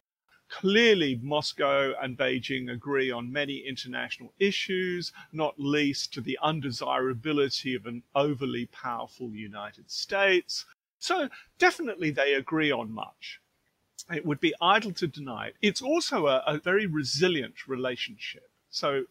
Clearly, 0.49 1.17
Moscow 1.23 1.93
and 2.01 2.17
Beijing 2.17 2.69
agree 2.69 3.11
on 3.11 3.31
many 3.31 3.59
international 3.59 4.33
issues, 4.39 5.13
not 5.31 5.55
least 5.57 6.13
to 6.15 6.19
the 6.19 6.37
undesirability 6.41 7.73
of 7.73 7.85
an 7.85 8.03
overly 8.13 8.65
powerful 8.65 9.29
United 9.29 9.89
States. 9.89 10.65
So, 10.99 11.29
definitely, 11.59 12.11
they 12.11 12.33
agree 12.33 12.73
on 12.73 12.91
much. 12.91 13.39
It 14.13 14.25
would 14.25 14.41
be 14.41 14.53
idle 14.59 14.91
to 14.95 15.07
deny 15.07 15.47
it. 15.47 15.55
It's 15.61 15.81
also 15.81 16.27
a, 16.27 16.43
a 16.45 16.57
very 16.57 16.87
resilient 16.87 17.69
relationship. 17.69 18.49
So, 18.69 19.05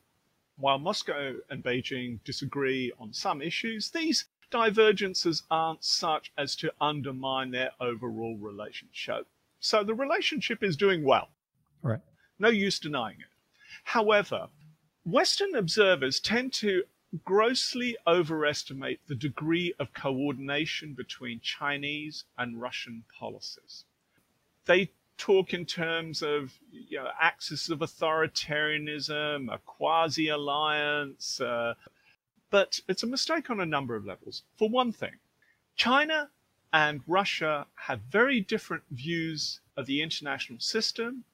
while 0.58 0.78
Moscow 0.78 1.34
and 1.50 1.62
Beijing 1.62 2.18
disagree 2.24 2.92
on 2.98 3.12
some 3.12 3.42
issues, 3.42 3.90
these 3.90 4.26
divergences 4.50 5.42
aren't 5.50 5.84
such 5.84 6.32
as 6.38 6.56
to 6.56 6.72
undermine 6.80 7.50
their 7.50 7.72
overall 7.80 8.36
relationship. 8.36 9.26
So 9.60 9.82
the 9.82 9.94
relationship 9.94 10.62
is 10.62 10.76
doing 10.76 11.04
well. 11.04 11.28
Right. 11.82 12.00
No 12.38 12.48
use 12.48 12.78
denying 12.78 13.20
it. 13.20 13.26
However, 13.84 14.48
Western 15.04 15.54
observers 15.54 16.20
tend 16.20 16.52
to 16.54 16.84
grossly 17.24 17.96
overestimate 18.06 19.00
the 19.06 19.14
degree 19.14 19.72
of 19.78 19.92
coordination 19.94 20.94
between 20.94 21.40
Chinese 21.40 22.24
and 22.36 22.60
Russian 22.60 23.04
policies. 23.18 23.84
They 24.66 24.90
talk 25.18 25.54
in 25.54 25.64
terms 25.64 26.22
of 26.22 26.52
you 26.70 26.98
know, 26.98 27.10
axis 27.20 27.68
of 27.68 27.80
authoritarianism, 27.80 29.52
a 29.52 29.58
quasi 29.58 30.28
alliance, 30.28 31.40
uh, 31.40 31.74
but 32.50 32.80
it's 32.88 33.02
a 33.02 33.06
mistake 33.06 33.50
on 33.50 33.60
a 33.60 33.66
number 33.66 33.96
of 33.96 34.06
levels. 34.06 34.42
For 34.56 34.68
one 34.68 34.92
thing, 34.92 35.18
China 35.74 36.30
and 36.72 37.00
Russia 37.06 37.66
have 37.74 38.00
very 38.00 38.40
different 38.40 38.84
views 38.90 39.60
of 39.76 39.86
the 39.86 40.02
international 40.02 40.60
system, 40.60 41.24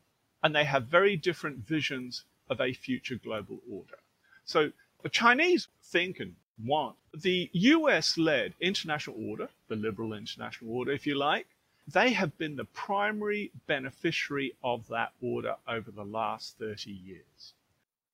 and 0.43 0.55
they 0.55 0.65
have 0.65 0.87
very 0.87 1.17
different 1.17 1.59
visions 1.67 2.25
of 2.49 2.61
a 2.61 2.73
future 2.73 3.17
global 3.17 3.61
order. 3.71 3.99
So 4.45 4.73
the 5.03 5.09
Chinese 5.09 5.69
think 5.83 6.21
and 6.21 6.35
want 6.65 6.97
the 7.15 7.51
US 7.53 8.17
led 8.17 8.55
international 8.61 9.17
order, 9.29 9.49
the 9.69 9.77
liberal 9.77 10.13
international 10.13 10.73
order, 10.73 10.93
if 10.93 11.07
you 11.07 11.15
like. 11.15 11.47
They 11.87 12.13
have 12.13 12.39
been 12.39 12.57
the 12.57 12.65
primary 12.65 13.51
beneficiary 13.67 14.55
of 14.63 14.89
that 14.89 15.13
order 15.21 15.57
over 15.67 15.91
the 15.91 16.05
last 16.05 16.59
30 16.59 16.91
years. 16.91 17.55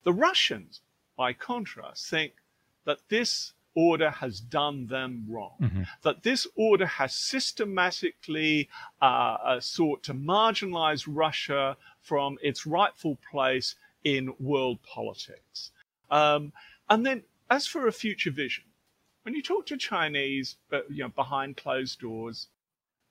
The 0.04 0.12
Russians, 0.12 0.80
by 1.16 1.32
contrast, 1.32 2.08
think 2.08 2.32
that 2.84 3.00
this 3.08 3.52
order 3.74 4.10
has 4.10 4.40
done 4.40 4.86
them 4.86 5.26
wrong, 5.28 5.54
mm-hmm. 5.60 5.82
that 6.02 6.22
this 6.22 6.46
order 6.56 6.86
has 6.86 7.14
systematically 7.14 8.68
uh, 9.00 9.04
uh, 9.04 9.60
sought 9.60 10.02
to 10.02 10.14
marginalize 10.14 11.04
Russia 11.06 11.76
from 12.00 12.38
its 12.42 12.66
rightful 12.66 13.18
place 13.30 13.76
in 14.02 14.34
world 14.40 14.78
politics. 14.82 15.70
Um, 16.10 16.52
and 16.88 17.04
then, 17.04 17.22
as 17.50 17.66
for 17.66 17.86
a 17.86 17.92
future 17.92 18.30
vision, 18.30 18.64
when 19.22 19.34
you 19.34 19.42
talk 19.42 19.66
to 19.66 19.76
Chinese, 19.76 20.56
uh, 20.72 20.80
you 20.88 21.04
know, 21.04 21.10
behind 21.10 21.56
closed 21.56 22.00
doors, 22.00 22.48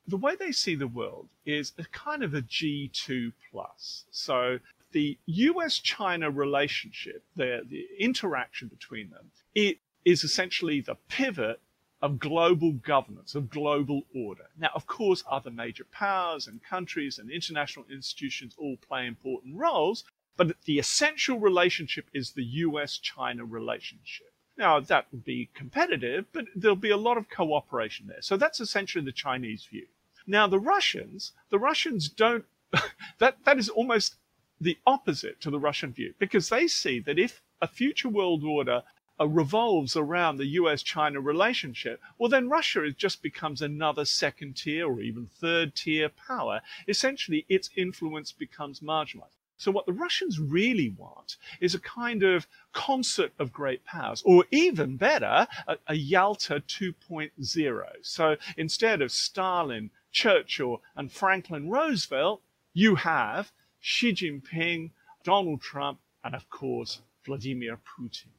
the 0.07 0.17
way 0.17 0.35
they 0.35 0.51
see 0.51 0.75
the 0.75 0.87
world 0.87 1.27
is 1.45 1.73
a 1.77 1.83
kind 1.85 2.23
of 2.23 2.33
a 2.33 2.41
G2 2.41 3.33
plus. 3.51 4.05
So 4.09 4.59
the 4.91 5.17
US-China 5.25 6.31
relationship, 6.31 7.23
the, 7.35 7.61
the 7.69 7.87
interaction 7.99 8.69
between 8.69 9.09
them, 9.09 9.31
it 9.53 9.79
is 10.05 10.23
essentially 10.23 10.79
the 10.79 10.95
pivot 11.09 11.59
of 12.01 12.19
global 12.19 12.71
governance, 12.71 13.35
of 13.35 13.49
global 13.49 14.03
order. 14.15 14.47
Now, 14.57 14.69
of 14.75 14.85
course, 14.87 15.23
other 15.29 15.49
major 15.49 15.83
powers 15.91 16.47
and 16.47 16.63
countries 16.63 17.17
and 17.17 17.29
international 17.29 17.85
institutions 17.91 18.55
all 18.57 18.77
play 18.77 19.07
important 19.07 19.57
roles, 19.57 20.03
but 20.37 20.55
the 20.65 20.79
essential 20.79 21.39
relationship 21.39 22.05
is 22.13 22.31
the 22.31 22.43
US 22.43 22.97
China 22.97 23.43
relationship. 23.43 24.31
Now, 24.57 24.79
that 24.79 25.07
would 25.11 25.25
be 25.25 25.49
competitive, 25.53 26.25
but 26.31 26.45
there'll 26.55 26.75
be 26.75 26.91
a 26.91 26.97
lot 26.97 27.17
of 27.17 27.29
cooperation 27.29 28.07
there. 28.07 28.21
So 28.21 28.37
that's 28.37 28.59
essentially 28.59 29.03
the 29.03 29.11
Chinese 29.11 29.65
view. 29.65 29.87
Now, 30.27 30.45
the 30.45 30.59
Russians, 30.59 31.31
the 31.49 31.57
Russians 31.57 32.09
don't, 32.09 32.45
that, 33.19 33.37
that 33.45 33.57
is 33.57 33.69
almost 33.69 34.15
the 34.59 34.77
opposite 34.85 35.39
to 35.41 35.49
the 35.49 35.59
Russian 35.59 35.93
view, 35.93 36.13
because 36.19 36.49
they 36.49 36.67
see 36.67 36.99
that 36.99 37.17
if 37.17 37.41
a 37.61 37.67
future 37.67 38.09
world 38.09 38.43
order 38.43 38.83
uh, 39.19 39.27
revolves 39.27 39.95
around 39.95 40.37
the 40.37 40.45
US 40.45 40.83
China 40.83 41.21
relationship, 41.21 42.01
well, 42.17 42.29
then 42.29 42.49
Russia 42.49 42.91
just 42.91 43.21
becomes 43.23 43.61
another 43.61 44.05
second 44.05 44.57
tier 44.57 44.85
or 44.85 44.99
even 44.99 45.25
third 45.25 45.75
tier 45.75 46.09
power. 46.09 46.61
Essentially, 46.87 47.45
its 47.47 47.69
influence 47.75 48.31
becomes 48.31 48.81
marginalized. 48.81 49.37
So, 49.59 49.71
what 49.71 49.87
the 49.87 49.93
Russians 49.93 50.39
really 50.39 50.89
want 50.89 51.37
is 51.59 51.73
a 51.73 51.79
kind 51.79 52.21
of 52.21 52.47
concert 52.73 53.33
of 53.39 53.51
great 53.51 53.83
powers, 53.85 54.21
or 54.23 54.45
even 54.51 54.97
better, 54.97 55.47
a, 55.67 55.77
a 55.87 55.95
Yalta 55.95 56.61
2.0. 56.67 57.83
So, 58.03 58.35
instead 58.55 59.01
of 59.01 59.11
Stalin, 59.11 59.89
Churchill, 60.17 60.81
and 60.95 61.11
Franklin 61.11 61.69
Roosevelt, 61.69 62.41
you 62.73 62.95
have 62.95 63.51
Xi 63.79 64.13
Jinping, 64.13 64.89
Donald 65.23 65.61
Trump, 65.61 65.99
and 66.23 66.33
of 66.33 66.49
course, 66.49 67.01
Vladimir 67.23 67.77
Putin. 67.77 68.31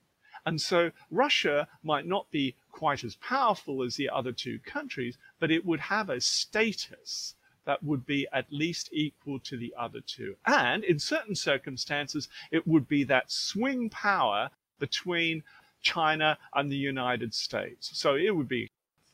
And 0.44 0.60
so 0.60 0.90
Russia 1.08 1.68
might 1.84 2.04
not 2.04 2.32
be 2.32 2.56
quite 2.72 3.04
as 3.04 3.14
powerful 3.14 3.84
as 3.84 3.94
the 3.94 4.08
other 4.08 4.32
two 4.32 4.58
countries, 4.58 5.18
but 5.38 5.52
it 5.52 5.64
would 5.64 5.78
have 5.78 6.10
a 6.10 6.20
status 6.20 7.36
that 7.64 7.84
would 7.84 8.04
be 8.04 8.26
at 8.32 8.52
least 8.52 8.88
equal 8.90 9.38
to 9.38 9.56
the 9.56 9.72
other 9.78 10.00
two. 10.00 10.34
And 10.46 10.82
in 10.82 10.98
certain 10.98 11.36
circumstances, 11.36 12.28
it 12.50 12.66
would 12.66 12.88
be 12.88 13.04
that 13.04 13.30
swing 13.30 13.88
power 13.88 14.50
between 14.80 15.44
China 15.80 16.38
and 16.54 16.72
the 16.72 16.76
United 16.92 17.34
States. 17.34 17.96
So 17.96 18.16
it 18.16 18.34
would 18.34 18.48
be 18.48 18.68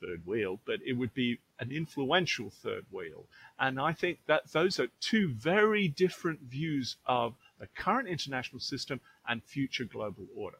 third 0.04 0.22
wheel, 0.26 0.60
but 0.66 0.80
it 0.84 0.94
would 0.94 1.14
be 1.14 1.38
an 1.60 1.70
influential 1.70 2.50
third 2.50 2.84
wheel. 2.90 3.26
And 3.58 3.80
I 3.80 3.92
think 3.92 4.18
that 4.26 4.52
those 4.52 4.78
are 4.80 4.88
two 5.00 5.28
very 5.34 5.88
different 5.88 6.40
views 6.40 6.96
of 7.06 7.34
the 7.58 7.68
current 7.76 8.08
international 8.08 8.60
system 8.60 9.00
and 9.28 9.42
future 9.42 9.84
global 9.84 10.26
order. 10.36 10.58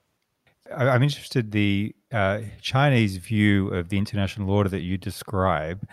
I'm 0.75 1.03
interested 1.03 1.53
the 1.53 1.95
uh, 2.11 2.41
Chinese 2.61 3.19
view 3.19 3.69
of 3.69 3.91
the 3.91 3.99
international 3.99 4.51
order 4.51 4.71
that 4.71 4.81
you 4.81 4.97
describe. 4.97 5.87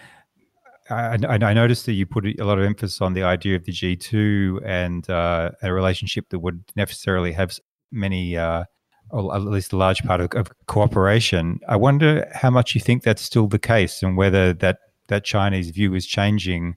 I, 0.89 1.17
I, 1.23 1.53
noticed 1.53 1.85
that 1.85 1.93
you 1.93 2.05
put 2.05 2.25
a 2.25 2.43
lot 2.43 2.57
of 2.57 2.65
emphasis 2.65 3.01
on 3.01 3.13
the 3.13 3.23
idea 3.23 3.55
of 3.55 3.65
the 3.65 3.71
G2 3.71 4.61
and 4.65 5.09
uh, 5.09 5.51
a 5.61 5.71
relationship 5.71 6.29
that 6.29 6.39
would 6.39 6.63
necessarily 6.75 7.31
have 7.33 7.57
many, 7.91 8.35
uh, 8.35 8.65
or 9.11 9.35
at 9.35 9.43
least 9.43 9.73
a 9.73 9.77
large 9.77 10.03
part 10.03 10.21
of, 10.21 10.33
of 10.33 10.51
cooperation. 10.67 11.59
I 11.67 11.75
wonder 11.75 12.29
how 12.33 12.49
much 12.49 12.75
you 12.75 12.81
think 12.81 13.03
that's 13.03 13.21
still 13.21 13.47
the 13.47 13.59
case, 13.59 14.01
and 14.03 14.17
whether 14.17 14.53
that 14.53 14.79
that 15.07 15.23
Chinese 15.23 15.71
view 15.71 15.93
is 15.93 16.05
changing, 16.05 16.75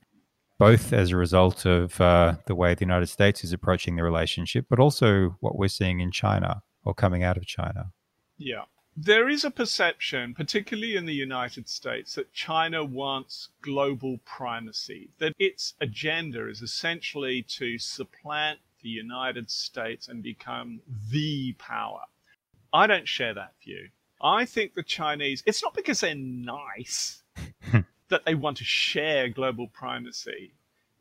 both 0.58 0.92
as 0.92 1.10
a 1.10 1.16
result 1.16 1.64
of 1.64 2.00
uh, 2.00 2.34
the 2.46 2.54
way 2.54 2.74
the 2.74 2.84
United 2.84 3.06
States 3.06 3.44
is 3.44 3.52
approaching 3.52 3.96
the 3.96 4.02
relationship, 4.02 4.66
but 4.68 4.80
also 4.80 5.36
what 5.40 5.56
we're 5.56 5.68
seeing 5.68 6.00
in 6.00 6.10
China 6.10 6.62
or 6.84 6.94
coming 6.94 7.22
out 7.22 7.36
of 7.36 7.46
China. 7.46 7.92
Yeah. 8.36 8.64
There 8.96 9.28
is 9.28 9.44
a 9.44 9.50
perception, 9.50 10.34
particularly 10.34 10.94
in 10.94 11.06
the 11.06 11.14
United 11.14 11.68
States, 11.68 12.14
that 12.14 12.32
China 12.32 12.84
wants 12.84 13.48
global 13.60 14.18
primacy, 14.24 15.10
that 15.18 15.32
its 15.38 15.74
agenda 15.80 16.48
is 16.48 16.62
essentially 16.62 17.42
to 17.58 17.78
supplant 17.78 18.60
the 18.82 18.88
United 18.88 19.50
States 19.50 20.06
and 20.06 20.22
become 20.22 20.80
the 21.10 21.54
power. 21.58 22.02
I 22.74 22.88
don't 22.88 23.06
share 23.06 23.34
that 23.34 23.54
view. 23.64 23.90
I 24.20 24.44
think 24.44 24.74
the 24.74 24.82
Chinese, 24.82 25.44
it's 25.46 25.62
not 25.62 25.74
because 25.74 26.00
they're 26.00 26.16
nice 26.16 27.22
that 28.08 28.24
they 28.26 28.34
want 28.34 28.56
to 28.56 28.64
share 28.64 29.28
global 29.28 29.68
primacy. 29.68 30.54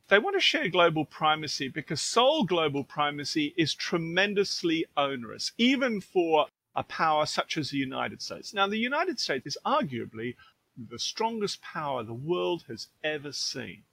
They 0.07 0.19
want 0.19 0.35
to 0.35 0.39
share 0.39 0.69
global 0.69 1.03
primacy 1.03 1.69
because 1.69 1.99
sole 1.99 2.43
global 2.43 2.83
primacy 2.83 3.55
is 3.57 3.73
tremendously 3.73 4.85
onerous, 4.95 5.51
even 5.57 5.99
for 5.99 6.45
a 6.75 6.83
power 6.83 7.25
such 7.25 7.57
as 7.57 7.71
the 7.71 7.77
United 7.77 8.21
States. 8.21 8.53
Now, 8.53 8.67
the 8.67 8.77
United 8.77 9.19
States 9.19 9.47
is 9.47 9.57
arguably 9.65 10.35
the 10.77 10.99
strongest 10.99 11.59
power 11.63 12.03
the 12.03 12.13
world 12.13 12.65
has 12.67 12.89
ever 13.03 13.31
seen. 13.31 13.83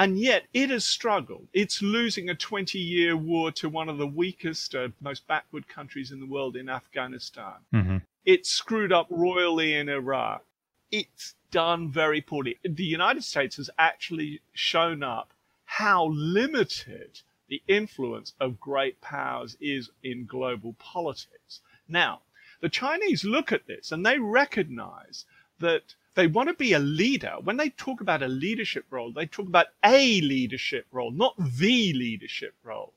And 0.00 0.18
yet 0.18 0.46
it 0.54 0.70
has 0.70 0.86
struggled. 0.86 1.48
It's 1.52 1.82
losing 1.82 2.30
a 2.30 2.34
20 2.34 2.78
year 2.78 3.14
war 3.18 3.52
to 3.52 3.68
one 3.68 3.90
of 3.90 3.98
the 3.98 4.06
weakest, 4.06 4.74
uh, 4.74 4.88
most 4.98 5.26
backward 5.26 5.68
countries 5.68 6.10
in 6.10 6.20
the 6.20 6.26
world 6.26 6.56
in 6.56 6.70
Afghanistan. 6.70 7.56
Mm-hmm. 7.74 7.98
It 8.24 8.46
screwed 8.46 8.92
up 8.92 9.08
royally 9.10 9.74
in 9.74 9.90
Iraq. 9.90 10.42
It's 10.90 11.34
done 11.50 11.90
very 11.90 12.22
poorly. 12.22 12.58
The 12.64 12.82
United 12.82 13.24
States 13.24 13.58
has 13.58 13.68
actually 13.78 14.40
shown 14.54 15.02
up 15.02 15.34
how 15.66 16.06
limited 16.06 17.20
the 17.48 17.62
influence 17.68 18.32
of 18.40 18.58
great 18.58 19.02
powers 19.02 19.54
is 19.60 19.90
in 20.02 20.24
global 20.24 20.72
politics. 20.78 21.60
Now, 21.86 22.22
the 22.62 22.70
Chinese 22.70 23.22
look 23.22 23.52
at 23.52 23.66
this 23.66 23.92
and 23.92 24.06
they 24.06 24.18
recognize 24.18 25.26
that 25.58 25.94
they 26.14 26.26
want 26.26 26.48
to 26.48 26.54
be 26.54 26.72
a 26.72 26.78
leader. 26.78 27.36
When 27.42 27.56
they 27.56 27.70
talk 27.70 28.00
about 28.00 28.22
a 28.22 28.28
leadership 28.28 28.86
role, 28.90 29.12
they 29.12 29.26
talk 29.26 29.46
about 29.46 29.68
a 29.84 30.20
leadership 30.20 30.86
role, 30.90 31.10
not 31.10 31.36
the 31.38 31.92
leadership 31.92 32.54
role. 32.62 32.94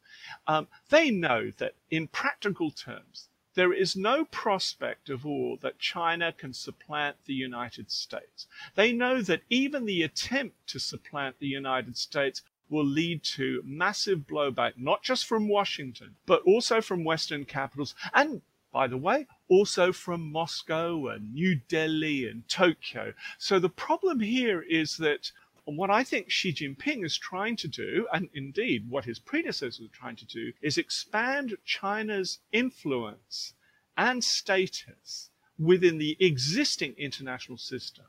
Um, 0.48 0.67
they 0.89 1.12
know 1.12 1.51
that 1.58 1.75
in 1.91 2.08
practical 2.08 2.72
terms, 2.72 3.29
there 3.55 3.72
is 3.72 3.96
no 3.96 4.25
prospect 4.25 5.10
of 5.10 5.25
all 5.25 5.58
that 5.62 5.77
China 5.77 6.32
can 6.32 6.53
supplant 6.53 7.17
the 7.25 7.36
United 7.36 7.91
States. 7.91 8.48
They 8.74 8.91
know 8.91 9.22
that 9.22 9.41
even 9.50 9.86
the 9.86 10.01
attempt 10.01 10.67
to 10.67 10.79
supplant 10.79 11.38
the 11.39 11.48
United 11.48 11.98
States 11.98 12.41
will 12.70 12.86
lead 12.86 13.24
to 13.24 13.62
massive 13.63 14.20
blowback, 14.22 14.74
not 14.77 15.03
just 15.03 15.25
from 15.25 15.48
Washington, 15.48 16.15
but 16.25 16.41
also 16.43 16.82
from 16.82 17.03
Western 17.03 17.46
capitals 17.46 17.93
and 18.13 18.41
by 18.74 18.88
the 18.88 18.98
way, 18.98 19.27
also 19.50 19.91
from 19.91 20.31
Moscow 20.31 21.07
and 21.07 21.33
New 21.33 21.55
Delhi 21.67 22.27
and 22.27 22.47
Tokyo. 22.47 23.13
So 23.38 23.59
the 23.59 23.69
problem 23.69 24.19
here 24.19 24.62
is 24.62 24.97
that 24.97 25.31
what 25.65 25.89
I 25.89 26.03
think 26.03 26.29
Xi 26.29 26.53
Jinping 26.53 27.05
is 27.05 27.17
trying 27.17 27.55
to 27.57 27.67
do, 27.67 28.07
and 28.12 28.29
indeed 28.33 28.89
what 28.89 29.05
his 29.05 29.19
predecessors 29.19 29.85
are 29.85 29.97
trying 29.97 30.17
to 30.17 30.25
do, 30.25 30.51
is 30.62 30.77
expand 30.77 31.55
China's 31.63 32.39
influence 32.51 33.53
and 33.97 34.23
status 34.23 35.29
within 35.58 35.97
the 35.97 36.17
existing 36.19 36.93
international 36.97 37.58
system. 37.58 38.06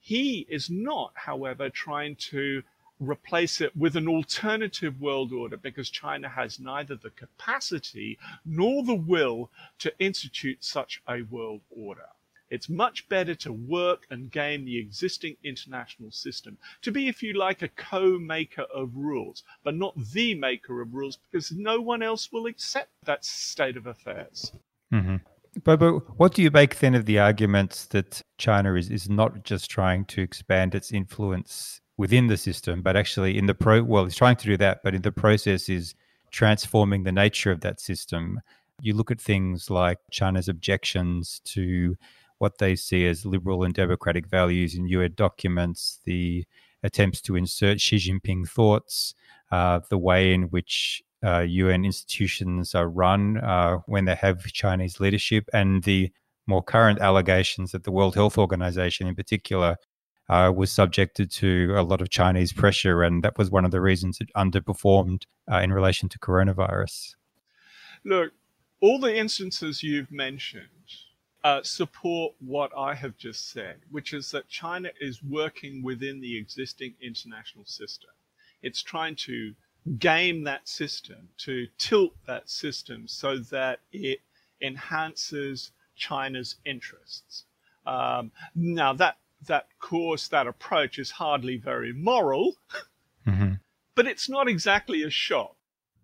He 0.00 0.46
is 0.48 0.68
not, 0.70 1.12
however, 1.14 1.70
trying 1.70 2.16
to 2.30 2.62
replace 3.00 3.60
it 3.60 3.76
with 3.76 3.96
an 3.96 4.08
alternative 4.08 5.00
world 5.00 5.32
order 5.32 5.56
because 5.56 5.90
China 5.90 6.28
has 6.28 6.58
neither 6.58 6.96
the 6.96 7.10
capacity 7.10 8.18
nor 8.44 8.82
the 8.82 8.94
will 8.94 9.50
to 9.78 9.92
institute 9.98 10.64
such 10.64 11.02
a 11.08 11.22
world 11.22 11.60
order. 11.70 12.08
It's 12.50 12.68
much 12.68 13.08
better 13.08 13.34
to 13.36 13.52
work 13.52 14.06
and 14.10 14.30
game 14.30 14.64
the 14.64 14.78
existing 14.78 15.36
international 15.44 16.10
system, 16.10 16.56
to 16.80 16.90
be, 16.90 17.08
if 17.08 17.22
you 17.22 17.34
like, 17.34 17.60
a 17.60 17.68
co-maker 17.68 18.64
of 18.74 18.96
rules, 18.96 19.42
but 19.64 19.74
not 19.74 19.94
the 20.12 20.34
maker 20.34 20.80
of 20.80 20.94
rules 20.94 21.18
because 21.30 21.52
no 21.52 21.80
one 21.80 22.02
else 22.02 22.32
will 22.32 22.46
accept 22.46 22.90
that 23.04 23.24
state 23.24 23.76
of 23.76 23.86
affairs. 23.86 24.52
Mm-hmm. 24.92 25.16
But, 25.64 25.80
but 25.80 26.18
what 26.18 26.34
do 26.34 26.42
you 26.42 26.50
make 26.50 26.78
then 26.78 26.94
of 26.94 27.04
the 27.04 27.18
arguments 27.18 27.84
that 27.86 28.22
China 28.38 28.74
is, 28.74 28.90
is 28.90 29.10
not 29.10 29.44
just 29.44 29.70
trying 29.70 30.04
to 30.06 30.22
expand 30.22 30.74
its 30.74 30.92
influence 30.92 31.80
within 31.98 32.28
the 32.28 32.36
system, 32.36 32.80
but 32.80 32.96
actually 32.96 33.36
in 33.36 33.46
the 33.46 33.54
pro, 33.54 33.82
well, 33.82 34.04
he's 34.04 34.16
trying 34.16 34.36
to 34.36 34.46
do 34.46 34.56
that, 34.56 34.80
but 34.82 34.94
in 34.94 35.02
the 35.02 35.12
process 35.12 35.68
is 35.68 35.94
transforming 36.30 37.02
the 37.02 37.12
nature 37.12 37.50
of 37.50 37.60
that 37.60 37.80
system. 37.80 38.40
You 38.80 38.94
look 38.94 39.10
at 39.10 39.20
things 39.20 39.68
like 39.68 39.98
China's 40.10 40.48
objections 40.48 41.40
to 41.46 41.96
what 42.38 42.58
they 42.58 42.76
see 42.76 43.04
as 43.06 43.26
liberal 43.26 43.64
and 43.64 43.74
democratic 43.74 44.28
values 44.28 44.76
in 44.76 44.86
UN 44.86 45.12
documents, 45.16 46.00
the 46.04 46.44
attempts 46.84 47.20
to 47.22 47.34
insert 47.34 47.80
Xi 47.80 47.96
Jinping 47.96 48.48
thoughts, 48.48 49.14
uh, 49.50 49.80
the 49.90 49.98
way 49.98 50.32
in 50.32 50.44
which 50.44 51.02
uh, 51.24 51.40
UN 51.40 51.84
institutions 51.84 52.76
are 52.76 52.88
run 52.88 53.38
uh, 53.38 53.78
when 53.86 54.04
they 54.04 54.14
have 54.14 54.44
Chinese 54.44 55.00
leadership, 55.00 55.48
and 55.52 55.82
the 55.82 56.12
more 56.46 56.62
current 56.62 57.00
allegations 57.00 57.72
that 57.72 57.82
the 57.82 57.90
World 57.90 58.14
Health 58.14 58.38
Organization, 58.38 59.08
in 59.08 59.16
particular, 59.16 59.76
uh, 60.28 60.52
was 60.54 60.70
subjected 60.70 61.30
to 61.30 61.74
a 61.76 61.82
lot 61.82 62.00
of 62.00 62.10
Chinese 62.10 62.52
pressure, 62.52 63.02
and 63.02 63.22
that 63.22 63.38
was 63.38 63.50
one 63.50 63.64
of 63.64 63.70
the 63.70 63.80
reasons 63.80 64.20
it 64.20 64.28
underperformed 64.36 65.24
uh, 65.50 65.58
in 65.58 65.72
relation 65.72 66.08
to 66.08 66.18
coronavirus. 66.18 67.14
Look, 68.04 68.32
all 68.80 68.98
the 68.98 69.16
instances 69.16 69.82
you've 69.82 70.12
mentioned 70.12 70.68
uh, 71.44 71.62
support 71.62 72.34
what 72.40 72.70
I 72.76 72.94
have 72.94 73.16
just 73.16 73.50
said, 73.50 73.76
which 73.90 74.12
is 74.12 74.30
that 74.32 74.48
China 74.48 74.90
is 75.00 75.22
working 75.22 75.82
within 75.82 76.20
the 76.20 76.36
existing 76.36 76.94
international 77.00 77.64
system. 77.64 78.10
It's 78.62 78.82
trying 78.82 79.16
to 79.16 79.54
game 79.98 80.44
that 80.44 80.68
system, 80.68 81.28
to 81.38 81.66
tilt 81.78 82.12
that 82.26 82.50
system 82.50 83.08
so 83.08 83.38
that 83.38 83.80
it 83.92 84.18
enhances 84.60 85.72
China's 85.96 86.56
interests. 86.64 87.44
Um, 87.86 88.30
now, 88.54 88.92
that 88.94 89.16
that 89.46 89.68
course, 89.78 90.28
that 90.28 90.46
approach 90.46 90.98
is 90.98 91.12
hardly 91.12 91.56
very 91.56 91.92
moral, 91.92 92.56
mm-hmm. 93.26 93.54
but 93.94 94.06
it's 94.06 94.28
not 94.28 94.48
exactly 94.48 95.02
a 95.02 95.10
shock. 95.10 95.56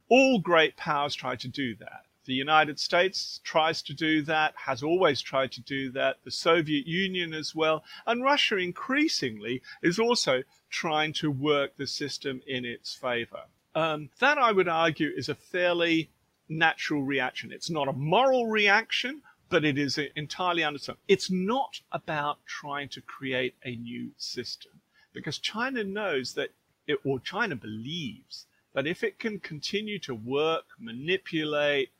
All 0.09 0.39
great 0.39 0.77
powers 0.77 1.15
try 1.15 1.37
to 1.37 1.49
do 1.49 1.75
that. 1.77 2.03
The 2.27 2.35
United 2.35 2.81
States 2.81 3.41
tries 3.45 3.83
to 3.83 3.93
do 3.93 4.23
that, 4.23 4.55
has 4.57 4.83
always 4.83 5.21
tried 5.21 5.53
to 5.53 5.61
do 5.61 5.91
that, 5.93 6.17
the 6.25 6.31
Soviet 6.31 6.87
Union 6.87 7.35
as 7.35 7.55
well, 7.55 7.85
and 8.07 8.23
Russia 8.23 8.57
increasingly 8.57 9.61
is 9.83 9.99
also 9.99 10.43
trying 10.71 11.13
to 11.15 11.31
work 11.31 11.77
the 11.77 11.87
system 11.87 12.41
in 12.47 12.65
its 12.65 12.95
favor. 12.95 13.43
Um, 13.75 14.09
that, 14.21 14.39
I 14.39 14.53
would 14.53 14.69
argue, 14.69 15.11
is 15.15 15.29
a 15.29 15.35
fairly 15.35 16.11
natural 16.49 17.03
reaction. 17.03 17.53
It's 17.53 17.71
not 17.71 17.89
a 17.89 17.93
moral 17.93 18.47
reaction, 18.47 19.23
but 19.55 19.65
it 19.65 19.79
is 19.79 20.01
entirely 20.17 20.65
understood. 20.65 20.97
It's 21.07 21.31
not 21.31 21.81
about 21.93 22.45
trying 22.45 22.89
to 22.89 23.01
create 23.01 23.55
a 23.65 23.77
new 23.77 24.11
system 24.17 24.73
because 25.13 25.39
China 25.39 25.85
knows 25.85 26.35
that, 26.35 26.51
it, 26.89 26.99
or 27.05 27.21
China 27.21 27.55
believes 27.55 28.47
that 28.73 28.89
if 28.89 29.05
it 29.05 29.21
can 29.21 29.39
continue 29.39 30.01
to 30.01 30.13
work, 30.13 30.65
manipulate, 30.81 31.91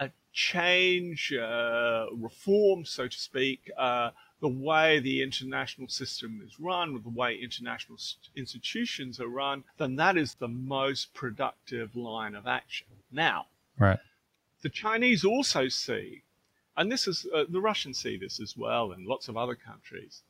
uh, 0.00 0.08
change, 0.32 1.34
uh, 1.34 2.06
reform, 2.14 2.86
so 2.86 3.06
to 3.06 3.18
speak, 3.18 3.70
uh, 3.76 4.08
the 4.40 4.48
way 4.48 4.98
the 4.98 5.22
international 5.22 5.88
system 5.88 6.40
is 6.42 6.58
run, 6.58 6.94
the 6.94 7.10
way 7.10 7.36
international 7.36 7.98
institutions 8.36 9.20
are 9.20 9.28
run, 9.28 9.64
then 9.76 9.96
that 9.96 10.16
is 10.16 10.36
the 10.36 10.48
most 10.48 11.12
productive 11.12 11.94
line 11.94 12.34
of 12.34 12.46
action. 12.46 12.86
Now, 13.12 13.48
right. 13.78 13.98
the 14.62 14.70
Chinese 14.70 15.26
also 15.26 15.68
see 15.68 16.22
and 16.76 16.90
this 16.90 17.06
is 17.06 17.26
uh, 17.34 17.44
the 17.48 17.60
Russians 17.60 17.98
see 17.98 18.16
this 18.16 18.40
as 18.40 18.56
well, 18.56 18.92
and 18.92 19.06
lots 19.06 19.28
of 19.28 19.36
other 19.36 19.54
countries. 19.54 20.22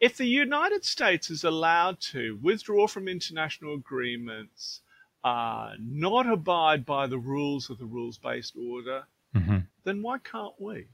If 0.00 0.16
the 0.16 0.26
United 0.26 0.84
States 0.84 1.30
is 1.30 1.44
allowed 1.44 2.00
to 2.12 2.38
withdraw 2.42 2.86
from 2.86 3.08
international 3.08 3.74
agreements, 3.74 4.80
uh, 5.22 5.72
not 5.78 6.28
abide 6.28 6.84
by 6.84 7.06
the 7.06 7.18
rules 7.18 7.70
of 7.70 7.78
the 7.78 7.86
rules 7.86 8.18
based 8.18 8.54
order, 8.56 9.04
mm-hmm. 9.34 9.58
then 9.84 10.02
why 10.02 10.18
can't 10.18 10.60
we? 10.60 10.88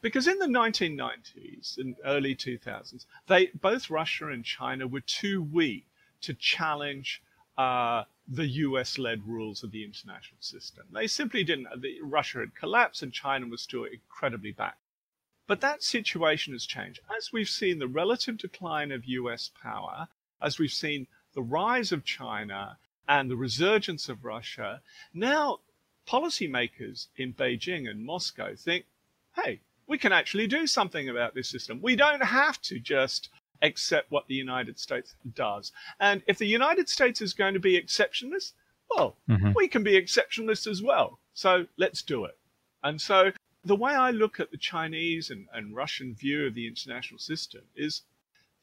Because 0.00 0.26
in 0.26 0.38
the 0.38 0.46
1990s 0.46 1.78
and 1.78 1.94
early 2.04 2.34
2000s, 2.34 3.06
they, 3.28 3.46
both 3.60 3.88
Russia 3.88 4.28
and 4.28 4.44
China 4.44 4.88
were 4.88 5.00
too 5.00 5.42
weak 5.42 5.86
to 6.22 6.34
challenge 6.34 7.22
uh, 7.56 8.02
the 8.28 8.46
US 8.46 8.98
led 8.98 9.26
rules 9.26 9.62
of 9.62 9.72
the 9.72 9.84
international 9.84 10.40
system. 10.40 10.86
They 10.92 11.06
simply 11.06 11.44
didn't. 11.44 11.68
Russia 12.02 12.38
had 12.38 12.54
collapsed 12.54 13.02
and 13.02 13.12
China 13.12 13.46
was 13.46 13.62
still 13.62 13.84
incredibly 13.84 14.52
back. 14.52 14.78
But 15.46 15.60
that 15.60 15.82
situation 15.82 16.52
has 16.52 16.64
changed. 16.64 17.00
As 17.14 17.32
we've 17.32 17.48
seen 17.48 17.78
the 17.78 17.88
relative 17.88 18.38
decline 18.38 18.92
of 18.92 19.04
US 19.04 19.50
power, 19.60 20.08
as 20.40 20.58
we've 20.58 20.72
seen 20.72 21.08
the 21.34 21.42
rise 21.42 21.92
of 21.92 22.04
China 22.04 22.78
and 23.08 23.30
the 23.30 23.36
resurgence 23.36 24.08
of 24.08 24.24
Russia, 24.24 24.80
now 25.12 25.60
policymakers 26.06 27.08
in 27.16 27.34
Beijing 27.34 27.88
and 27.90 28.04
Moscow 28.04 28.54
think, 28.54 28.86
hey, 29.34 29.60
we 29.86 29.98
can 29.98 30.12
actually 30.12 30.46
do 30.46 30.66
something 30.66 31.08
about 31.08 31.34
this 31.34 31.48
system. 31.48 31.80
We 31.82 31.96
don't 31.96 32.22
have 32.22 32.60
to 32.62 32.78
just 32.78 33.28
accept 33.62 34.10
what 34.10 34.26
the 34.26 34.34
United 34.34 34.78
States 34.78 35.14
does. 35.34 35.72
And 36.00 36.22
if 36.26 36.38
the 36.38 36.46
United 36.46 36.88
States 36.88 37.20
is 37.20 37.32
going 37.32 37.54
to 37.54 37.60
be 37.60 37.76
exceptionless, 37.76 38.52
well, 38.94 39.16
mm-hmm. 39.28 39.52
we 39.54 39.68
can 39.68 39.82
be 39.82 40.00
exceptionalist 40.00 40.66
as 40.66 40.82
well. 40.82 41.18
So 41.32 41.66
let's 41.78 42.02
do 42.02 42.24
it. 42.24 42.36
And 42.82 43.00
so 43.00 43.32
the 43.64 43.76
way 43.76 43.92
I 43.92 44.10
look 44.10 44.40
at 44.40 44.50
the 44.50 44.56
Chinese 44.56 45.30
and, 45.30 45.46
and 45.52 45.74
Russian 45.74 46.14
view 46.14 46.46
of 46.46 46.54
the 46.54 46.66
international 46.66 47.18
system 47.18 47.62
is 47.76 48.02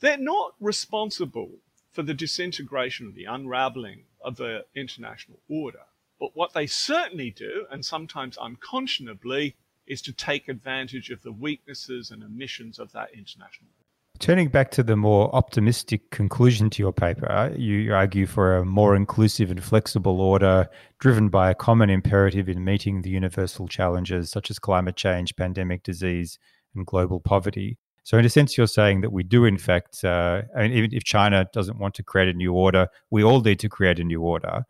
they're 0.01 0.17
not 0.17 0.53
responsible 0.59 1.51
for 1.91 2.03
the 2.03 2.13
disintegration 2.13 3.07
or 3.07 3.11
the 3.11 3.25
unraveling 3.25 4.03
of 4.21 4.35
the 4.35 4.65
international 4.75 5.39
order. 5.49 5.83
But 6.19 6.35
what 6.35 6.53
they 6.53 6.67
certainly 6.67 7.31
do, 7.31 7.65
and 7.71 7.85
sometimes 7.85 8.37
unconscionably, 8.37 9.55
is 9.87 10.01
to 10.03 10.13
take 10.13 10.47
advantage 10.47 11.09
of 11.09 11.23
the 11.23 11.31
weaknesses 11.31 12.11
and 12.11 12.23
omissions 12.23 12.77
of 12.77 12.91
that 12.91 13.09
international 13.13 13.71
Turning 14.19 14.49
back 14.49 14.69
to 14.71 14.83
the 14.83 14.97
more 14.97 15.33
optimistic 15.33 16.11
conclusion 16.11 16.69
to 16.69 16.83
your 16.83 16.91
paper, 16.91 17.53
you 17.55 17.93
argue 17.93 18.25
for 18.25 18.57
a 18.57 18.65
more 18.65 18.93
inclusive 18.93 19.49
and 19.49 19.63
flexible 19.63 20.19
order 20.19 20.67
driven 20.99 21.29
by 21.29 21.49
a 21.49 21.55
common 21.55 21.89
imperative 21.89 22.49
in 22.49 22.65
meeting 22.65 23.01
the 23.01 23.09
universal 23.09 23.65
challenges 23.65 24.29
such 24.29 24.51
as 24.51 24.59
climate 24.59 24.97
change, 24.97 25.33
pandemic 25.37 25.83
disease, 25.83 26.37
and 26.75 26.85
global 26.85 27.21
poverty. 27.21 27.77
So, 28.03 28.17
in 28.17 28.25
a 28.25 28.29
sense, 28.29 28.57
you're 28.57 28.67
saying 28.67 29.01
that 29.01 29.13
we 29.13 29.23
do, 29.23 29.45
in 29.45 29.57
fact, 29.57 30.03
uh, 30.03 30.41
I 30.53 30.63
mean, 30.63 30.73
even 30.73 30.93
if 30.93 31.05
China 31.05 31.47
doesn't 31.53 31.79
want 31.79 31.93
to 31.95 32.03
create 32.03 32.27
a 32.27 32.33
new 32.33 32.53
order, 32.53 32.89
we 33.09 33.23
all 33.23 33.39
need 33.39 33.59
to 33.59 33.69
create 33.69 33.99
a 33.99 34.03
new 34.03 34.21
order. 34.21 34.65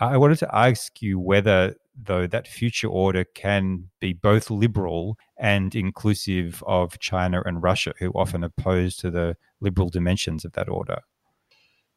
I 0.00 0.18
wanted 0.18 0.38
to 0.40 0.54
ask 0.54 1.00
you 1.00 1.18
whether, 1.18 1.76
though, 1.94 2.26
that 2.26 2.48
future 2.48 2.88
order 2.88 3.24
can 3.24 3.90
be 4.00 4.12
both 4.12 4.50
liberal 4.50 5.18
and 5.38 5.74
inclusive 5.74 6.62
of 6.66 6.98
China 6.98 7.42
and 7.44 7.62
Russia, 7.62 7.92
who 7.98 8.10
often 8.12 8.42
oppose 8.44 8.96
to 8.96 9.10
the 9.10 9.36
liberal 9.60 9.88
dimensions 9.88 10.44
of 10.44 10.52
that 10.52 10.68
order. 10.68 11.02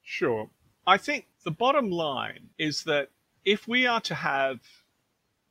Sure. 0.03 0.49
I 0.85 0.97
think 0.97 1.27
the 1.43 1.51
bottom 1.51 1.89
line 1.89 2.49
is 2.57 2.83
that 2.83 3.09
if 3.43 3.67
we 3.67 3.87
are 3.87 4.01
to 4.01 4.15
have 4.15 4.59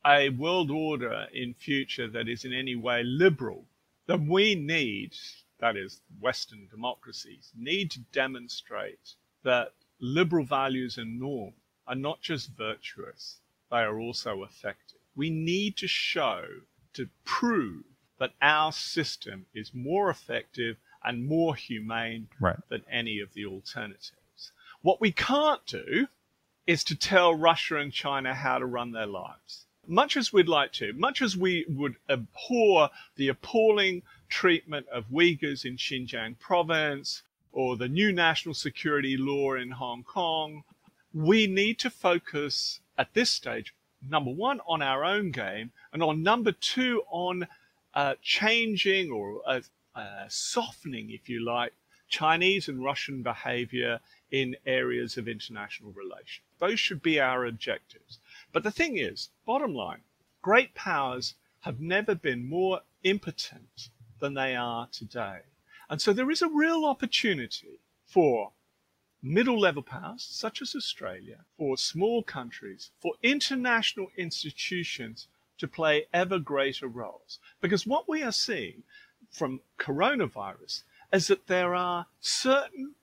a 0.05 0.29
world 0.29 0.69
order 0.69 1.25
in 1.33 1.53
future 1.53 2.07
that 2.07 2.27
is 2.29 2.45
in 2.45 2.53
any 2.53 2.75
way 2.75 3.03
liberal, 3.03 3.65
then 4.07 4.27
we 4.27 4.55
need, 4.55 5.15
that 5.59 5.75
is, 5.75 6.01
Western 6.19 6.67
democracies, 6.69 7.51
need 7.57 7.89
to 7.91 7.99
demonstrate 8.11 9.15
that 9.43 9.73
liberal 9.99 10.45
values 10.45 10.97
and 10.97 11.19
norms 11.19 11.55
are 11.87 11.95
not 11.95 12.21
just 12.21 12.49
virtuous, 12.55 13.39
they 13.71 13.77
are 13.77 13.99
also 13.99 14.43
effective. 14.43 14.99
We 15.15 15.29
need 15.29 15.77
to 15.77 15.87
show, 15.87 16.45
to 16.93 17.09
prove 17.23 17.83
that 18.19 18.33
our 18.41 18.71
system 18.71 19.45
is 19.53 19.73
more 19.73 20.09
effective 20.09 20.77
and 21.03 21.25
more 21.25 21.55
humane 21.55 22.27
right. 22.39 22.57
than 22.69 22.83
any 22.91 23.19
of 23.19 23.33
the 23.33 23.45
alternatives. 23.45 24.51
What 24.81 25.01
we 25.01 25.11
can't 25.11 25.65
do 25.65 26.07
is 26.67 26.83
to 26.85 26.95
tell 26.95 27.35
Russia 27.35 27.77
and 27.77 27.91
China 27.91 28.33
how 28.33 28.57
to 28.59 28.65
run 28.65 28.91
their 28.91 29.05
lives. 29.05 29.65
Much 29.87 30.17
as 30.17 30.33
we'd 30.33 30.47
like 30.47 30.71
to, 30.73 30.93
much 30.93 31.21
as 31.21 31.37
we 31.37 31.65
would 31.69 31.95
abhor 32.09 32.89
the 33.15 33.27
appalling 33.27 34.01
treatment 34.29 34.87
of 34.89 35.05
Uyghurs 35.11 35.63
in 35.63 35.77
Xinjiang 35.77 36.39
province, 36.39 37.21
or 37.51 37.77
the 37.77 37.87
new 37.87 38.11
national 38.11 38.53
security 38.53 39.15
law 39.15 39.53
in 39.53 39.71
Hong 39.71 40.03
Kong, 40.03 40.63
we 41.13 41.47
need 41.47 41.79
to 41.79 41.89
focus 41.89 42.79
at 42.97 43.13
this 43.13 43.29
stage, 43.29 43.73
number 44.07 44.31
one, 44.31 44.61
on 44.67 44.81
our 44.81 45.03
own 45.03 45.31
game, 45.31 45.71
and 45.91 46.03
on 46.03 46.23
number 46.23 46.51
two, 46.51 47.03
on 47.09 47.47
uh, 47.93 48.15
changing 48.21 49.11
or 49.11 49.41
uh, 49.45 49.61
uh, 49.95 50.25
softening, 50.27 51.11
if 51.11 51.29
you 51.29 51.43
like, 51.43 51.73
Chinese 52.07 52.67
and 52.67 52.83
Russian 52.83 53.23
behavior 53.23 53.99
in 54.31 54.55
areas 54.65 55.17
of 55.17 55.27
international 55.27 55.91
relations. 55.91 56.45
Those 56.59 56.79
should 56.79 57.01
be 57.01 57.19
our 57.19 57.45
objectives. 57.45 58.19
But 58.51 58.63
the 58.63 58.71
thing 58.71 58.97
is, 58.97 59.29
bottom 59.45 59.73
line, 59.73 60.01
great 60.41 60.75
powers 60.75 61.35
have 61.61 61.79
never 61.79 62.13
been 62.13 62.47
more 62.47 62.81
impotent 63.03 63.89
than 64.19 64.33
they 64.33 64.55
are 64.55 64.87
today. 64.91 65.39
And 65.89 66.01
so 66.01 66.13
there 66.13 66.31
is 66.31 66.41
a 66.41 66.47
real 66.47 66.85
opportunity 66.85 67.79
for 68.05 68.51
middle 69.25 69.59
level 69.59 69.81
powers, 69.81 70.23
such 70.23 70.61
as 70.61 70.75
Australia, 70.75 71.39
for 71.57 71.77
small 71.77 72.21
countries, 72.21 72.91
for 72.99 73.15
international 73.23 74.07
institutions 74.17 75.27
to 75.57 75.67
play 75.67 76.05
ever 76.13 76.37
greater 76.37 76.87
roles. 76.87 77.39
Because 77.59 77.87
what 77.87 78.07
we 78.07 78.21
are 78.21 78.31
seeing 78.31 78.83
from 79.31 79.61
coronavirus 79.79 80.83
is 81.11 81.27
that 81.27 81.47
there 81.47 81.73
are 81.73 82.05
certain 82.19 82.93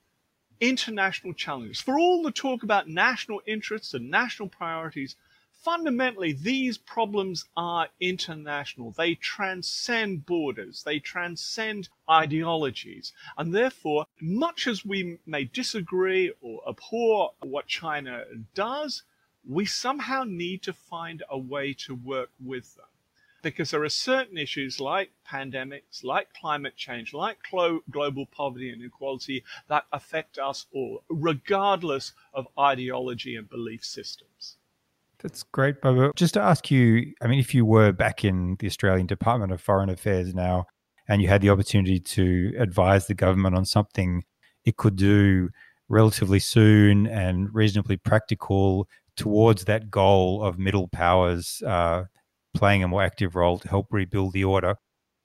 international 0.60 1.34
challenges. 1.34 1.80
For 1.80 1.98
all 1.98 2.22
the 2.22 2.30
talk 2.30 2.62
about 2.62 2.88
national 2.88 3.42
interests 3.44 3.92
and 3.92 4.08
national 4.08 4.48
priorities, 4.48 5.16
fundamentally, 5.62 6.32
these 6.32 6.76
problems 6.76 7.44
are 7.56 7.88
international. 8.00 8.90
They 8.90 9.14
transcend 9.14 10.26
borders, 10.26 10.82
they 10.82 10.98
transcend 10.98 11.88
ideologies. 12.10 13.12
And 13.38 13.54
therefore, 13.54 14.06
much 14.20 14.66
as 14.66 14.84
we 14.84 15.18
may 15.24 15.44
disagree 15.44 16.32
or 16.40 16.60
abhor 16.68 17.32
what 17.40 17.68
China 17.68 18.24
does, 18.54 19.04
we 19.48 19.64
somehow 19.64 20.24
need 20.24 20.62
to 20.62 20.72
find 20.72 21.22
a 21.30 21.38
way 21.38 21.72
to 21.74 21.94
work 21.94 22.30
with 22.44 22.74
them. 22.74 22.86
Because 23.42 23.72
there 23.72 23.82
are 23.82 23.88
certain 23.88 24.38
issues 24.38 24.78
like 24.78 25.10
pandemics, 25.28 26.04
like 26.04 26.32
climate 26.32 26.76
change, 26.76 27.12
like 27.12 27.38
global 27.90 28.26
poverty 28.26 28.70
and 28.70 28.80
inequality 28.80 29.42
that 29.68 29.84
affect 29.92 30.38
us 30.38 30.66
all, 30.72 31.02
regardless 31.08 32.12
of 32.32 32.46
ideology 32.56 33.34
and 33.34 33.50
belief 33.50 33.84
systems. 33.84 34.28
That's 35.22 35.44
great, 35.44 35.80
Bobo. 35.80 36.12
Just 36.16 36.34
to 36.34 36.40
ask 36.40 36.70
you, 36.70 37.12
I 37.22 37.28
mean, 37.28 37.38
if 37.38 37.54
you 37.54 37.64
were 37.64 37.92
back 37.92 38.24
in 38.24 38.56
the 38.58 38.66
Australian 38.66 39.06
Department 39.06 39.52
of 39.52 39.60
Foreign 39.60 39.88
Affairs 39.88 40.34
now 40.34 40.66
and 41.08 41.22
you 41.22 41.28
had 41.28 41.42
the 41.42 41.50
opportunity 41.50 42.00
to 42.00 42.52
advise 42.58 43.06
the 43.06 43.14
government 43.14 43.54
on 43.54 43.64
something 43.64 44.24
it 44.64 44.76
could 44.76 44.96
do 44.96 45.50
relatively 45.88 46.38
soon 46.38 47.06
and 47.06 47.54
reasonably 47.54 47.96
practical 47.96 48.88
towards 49.16 49.64
that 49.66 49.90
goal 49.90 50.42
of 50.42 50.58
middle 50.58 50.88
powers 50.88 51.62
uh, 51.66 52.04
playing 52.54 52.82
a 52.82 52.88
more 52.88 53.02
active 53.02 53.36
role 53.36 53.58
to 53.58 53.68
help 53.68 53.88
rebuild 53.90 54.32
the 54.32 54.44
order, 54.44 54.76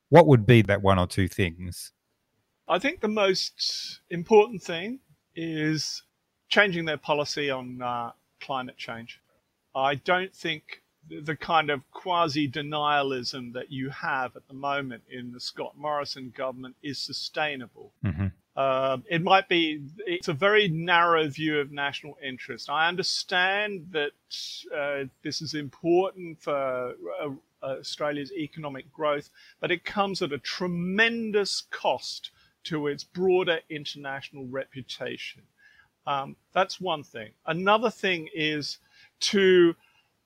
what 0.09 0.27
would 0.27 0.45
be 0.45 0.61
that 0.61 0.81
one 0.81 0.99
or 0.99 1.07
two 1.07 1.27
things? 1.27 1.91
I 2.67 2.79
think 2.79 2.99
the 2.99 3.07
most 3.07 4.01
important 4.09 4.61
thing 4.61 4.99
is 5.35 6.03
changing 6.49 6.85
their 6.85 6.97
policy 6.97 7.49
on 7.49 7.81
uh, 7.81 8.11
climate 8.41 8.77
change. 8.77 9.19
I 9.77 9.95
don't 9.95 10.33
think 10.35 10.81
the 11.09 11.35
kind 11.35 11.69
of 11.69 11.89
quasi 11.91 12.49
denialism 12.49 13.53
that 13.53 13.71
you 13.71 13.89
have 13.89 14.35
at 14.35 14.47
the 14.47 14.53
moment 14.53 15.03
in 15.09 15.31
the 15.31 15.39
Scott 15.39 15.73
Morrison 15.77 16.33
government 16.35 16.75
is 16.83 16.97
sustainable. 16.97 17.93
Mm-hmm. 18.03 18.27
Uh, 18.55 18.97
it 19.07 19.21
might 19.21 19.47
be, 19.47 19.83
it's 19.99 20.27
a 20.27 20.33
very 20.33 20.67
narrow 20.67 21.27
view 21.29 21.59
of 21.59 21.71
national 21.71 22.17
interest. 22.23 22.69
I 22.69 22.87
understand 22.87 23.87
that 23.91 24.11
uh, 24.75 25.05
this 25.21 25.41
is 25.41 25.53
important 25.53 26.41
for 26.41 26.95
uh, 27.21 27.29
Australia's 27.63 28.31
economic 28.33 28.91
growth, 28.91 29.29
but 29.59 29.71
it 29.71 29.85
comes 29.85 30.21
at 30.23 30.33
a 30.33 30.39
tremendous 30.39 31.63
cost 31.69 32.31
to 32.63 32.87
its 32.87 33.03
broader 33.03 33.59
international 33.69 34.47
reputation. 34.47 35.43
Um, 36.07 36.35
that's 36.51 36.81
one 36.81 37.03
thing. 37.03 37.31
Another 37.45 37.91
thing 37.91 38.27
is 38.33 38.79
to 39.19 39.75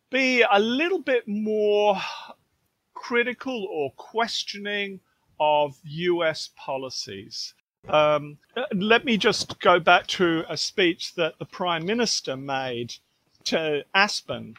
be 0.10 0.42
a 0.42 0.60
little 0.60 1.00
bit 1.00 1.28
more 1.28 1.98
critical 2.94 3.66
or 3.66 3.92
questioning 3.94 5.00
of 5.40 5.80
US 5.84 6.50
policies. 6.56 7.54
Um, 7.90 8.38
let 8.74 9.06
me 9.06 9.18
just 9.18 9.60
go 9.60 9.80
back 9.80 10.06
to 10.08 10.44
a 10.48 10.56
speech 10.56 11.16
that 11.16 11.40
the 11.40 11.46
Prime 11.46 11.86
Minister 11.86 12.38
made 12.38 12.94
to 13.46 13.84
Aspen, 13.96 14.56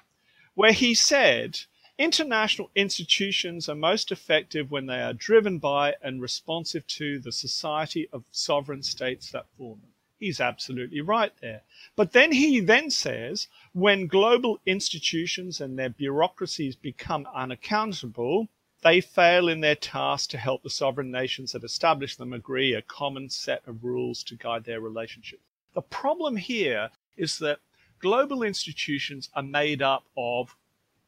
where 0.55 0.73
he 0.73 0.93
said, 0.95 1.61
International 1.99 2.71
institutions 2.75 3.69
are 3.69 3.77
most 3.77 4.11
effective 4.11 4.73
when 4.73 4.87
they 4.87 5.01
are 5.01 5.13
driven 5.13 5.59
by 5.59 5.95
and 6.03 6.21
responsive 6.21 6.85
to 6.89 7.21
the 7.21 7.31
society 7.31 8.09
of 8.13 8.25
sovereign 8.33 8.83
states 8.83 9.31
that 9.31 9.47
form 9.57 9.81
them. 9.83 9.92
He's 10.23 10.41
absolutely 10.41 11.01
right 11.01 11.33
there. 11.41 11.63
But 11.97 12.13
then 12.13 12.31
he 12.31 12.61
then 12.61 12.93
says 12.93 13.49
when 13.73 14.07
global 14.07 14.61
institutions 14.65 15.61
and 15.61 15.77
their 15.77 15.89
bureaucracies 15.89 16.77
become 16.77 17.27
unaccountable, 17.35 18.49
they 18.85 19.01
fail 19.01 19.49
in 19.49 19.63
their 19.63 19.75
task 19.75 20.31
to 20.31 20.39
help 20.39 20.63
the 20.63 20.71
sovereign 20.71 21.11
nations 21.11 21.51
that 21.51 21.65
establish 21.65 22.15
them 22.15 22.33
agree 22.33 22.73
a 22.73 22.83
common 22.83 23.31
set 23.31 23.67
of 23.67 23.83
rules 23.83 24.23
to 24.23 24.37
guide 24.37 24.63
their 24.63 24.81
relationship. 24.81 25.41
The 25.75 25.83
problem 25.83 26.37
here 26.37 26.91
is 27.17 27.39
that 27.39 27.59
global 27.99 28.45
institutions 28.45 29.29
are 29.35 29.43
made 29.43 29.83
up 29.83 30.05
of 30.17 30.55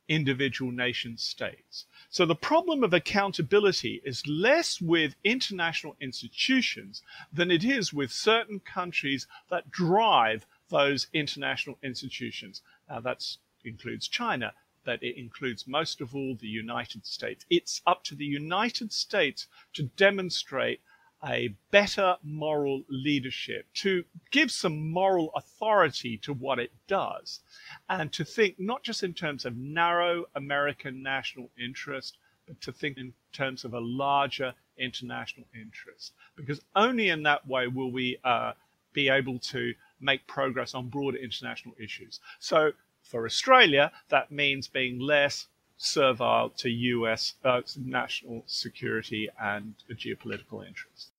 individual 0.08 0.70
nation 0.70 1.16
states. 1.16 1.86
So 2.10 2.26
the 2.26 2.34
problem 2.34 2.84
of 2.84 2.92
accountability 2.92 4.00
is 4.04 4.26
less 4.26 4.80
with 4.80 5.16
international 5.24 5.96
institutions 6.00 7.02
than 7.32 7.50
it 7.50 7.64
is 7.64 7.92
with 7.92 8.12
certain 8.12 8.60
countries 8.60 9.26
that 9.50 9.70
drive 9.70 10.46
those 10.68 11.06
international 11.12 11.78
institutions. 11.82 12.62
Now 12.88 13.00
that 13.00 13.24
includes 13.64 14.08
China, 14.08 14.52
that 14.84 15.02
it 15.02 15.16
includes 15.18 15.66
most 15.66 16.00
of 16.00 16.14
all 16.14 16.34
the 16.34 16.46
United 16.46 17.06
States. 17.06 17.46
It's 17.48 17.80
up 17.86 18.04
to 18.04 18.14
the 18.14 18.24
United 18.24 18.92
States 18.92 19.46
to 19.72 19.84
demonstrate 19.96 20.80
a 21.24 21.54
better 21.70 22.16
moral 22.22 22.82
leadership, 22.88 23.66
to 23.74 24.04
give 24.30 24.50
some 24.50 24.90
moral 24.90 25.30
authority 25.34 26.18
to 26.18 26.32
what 26.32 26.58
it 26.58 26.70
does, 26.86 27.40
and 27.88 28.12
to 28.12 28.24
think 28.24 28.58
not 28.58 28.82
just 28.82 29.02
in 29.02 29.14
terms 29.14 29.44
of 29.44 29.56
narrow 29.56 30.24
American 30.34 31.02
national 31.02 31.50
interest, 31.58 32.18
but 32.46 32.60
to 32.60 32.72
think 32.72 32.98
in 32.98 33.12
terms 33.32 33.64
of 33.64 33.74
a 33.74 33.80
larger 33.80 34.54
international 34.76 35.46
interest. 35.54 36.12
Because 36.36 36.60
only 36.76 37.08
in 37.08 37.22
that 37.22 37.46
way 37.46 37.66
will 37.68 37.90
we 37.90 38.18
uh, 38.24 38.52
be 38.92 39.08
able 39.08 39.38
to 39.38 39.74
make 40.00 40.26
progress 40.26 40.74
on 40.74 40.88
broader 40.88 41.16
international 41.16 41.74
issues. 41.78 42.20
So 42.38 42.72
for 43.02 43.24
Australia, 43.24 43.92
that 44.08 44.30
means 44.30 44.68
being 44.68 44.98
less 44.98 45.46
servile 45.76 46.50
to 46.50 46.70
US 46.70 47.34
uh, 47.44 47.62
national 47.76 48.44
security 48.46 49.28
and 49.40 49.74
geopolitical 49.90 50.66
interests. 50.66 51.10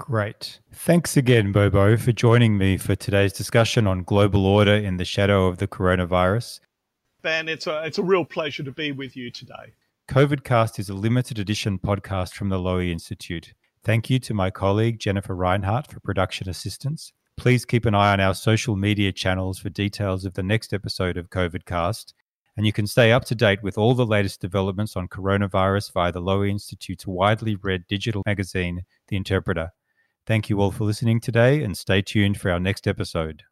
Great. 0.00 0.60
Thanks 0.72 1.14
again, 1.14 1.52
Bobo, 1.52 1.94
for 1.98 2.10
joining 2.10 2.56
me 2.56 2.78
for 2.78 2.96
today's 2.96 3.34
discussion 3.34 3.86
on 3.86 4.02
global 4.02 4.46
order 4.46 4.72
in 4.72 4.96
the 4.96 5.04
shadow 5.04 5.46
of 5.46 5.58
the 5.58 5.68
coronavirus. 5.68 6.60
Ben, 7.20 7.50
it's 7.50 7.66
a, 7.66 7.84
it's 7.84 7.98
a 7.98 8.02
real 8.02 8.24
pleasure 8.24 8.62
to 8.62 8.72
be 8.72 8.92
with 8.92 9.14
you 9.14 9.30
today. 9.30 9.74
COVIDcast 10.08 10.78
is 10.78 10.88
a 10.88 10.94
limited 10.94 11.38
edition 11.38 11.78
podcast 11.78 12.32
from 12.32 12.48
the 12.48 12.56
Lowy 12.56 12.90
Institute. 12.90 13.52
Thank 13.84 14.08
you 14.08 14.18
to 14.20 14.32
my 14.32 14.50
colleague 14.50 14.98
Jennifer 14.98 15.36
Reinhart 15.36 15.92
for 15.92 16.00
production 16.00 16.48
assistance. 16.48 17.12
Please 17.36 17.66
keep 17.66 17.84
an 17.84 17.94
eye 17.94 18.14
on 18.14 18.20
our 18.20 18.34
social 18.34 18.76
media 18.76 19.12
channels 19.12 19.58
for 19.58 19.68
details 19.68 20.24
of 20.24 20.32
the 20.32 20.42
next 20.42 20.72
episode 20.72 21.18
of 21.18 21.28
COVIDcast. 21.28 22.14
And 22.56 22.64
you 22.64 22.72
can 22.72 22.86
stay 22.86 23.12
up 23.12 23.26
to 23.26 23.34
date 23.34 23.62
with 23.62 23.76
all 23.76 23.94
the 23.94 24.06
latest 24.06 24.40
developments 24.40 24.96
on 24.96 25.08
coronavirus 25.08 25.92
via 25.92 26.10
the 26.10 26.22
Lowy 26.22 26.48
Institute's 26.48 27.06
widely 27.06 27.54
read 27.56 27.86
digital 27.86 28.22
magazine, 28.24 28.86
The 29.08 29.16
Interpreter. 29.16 29.72
Thank 30.30 30.48
you 30.48 30.60
all 30.60 30.70
for 30.70 30.84
listening 30.84 31.18
today 31.18 31.64
and 31.64 31.76
stay 31.76 32.02
tuned 32.02 32.40
for 32.40 32.52
our 32.52 32.60
next 32.60 32.86
episode. 32.86 33.42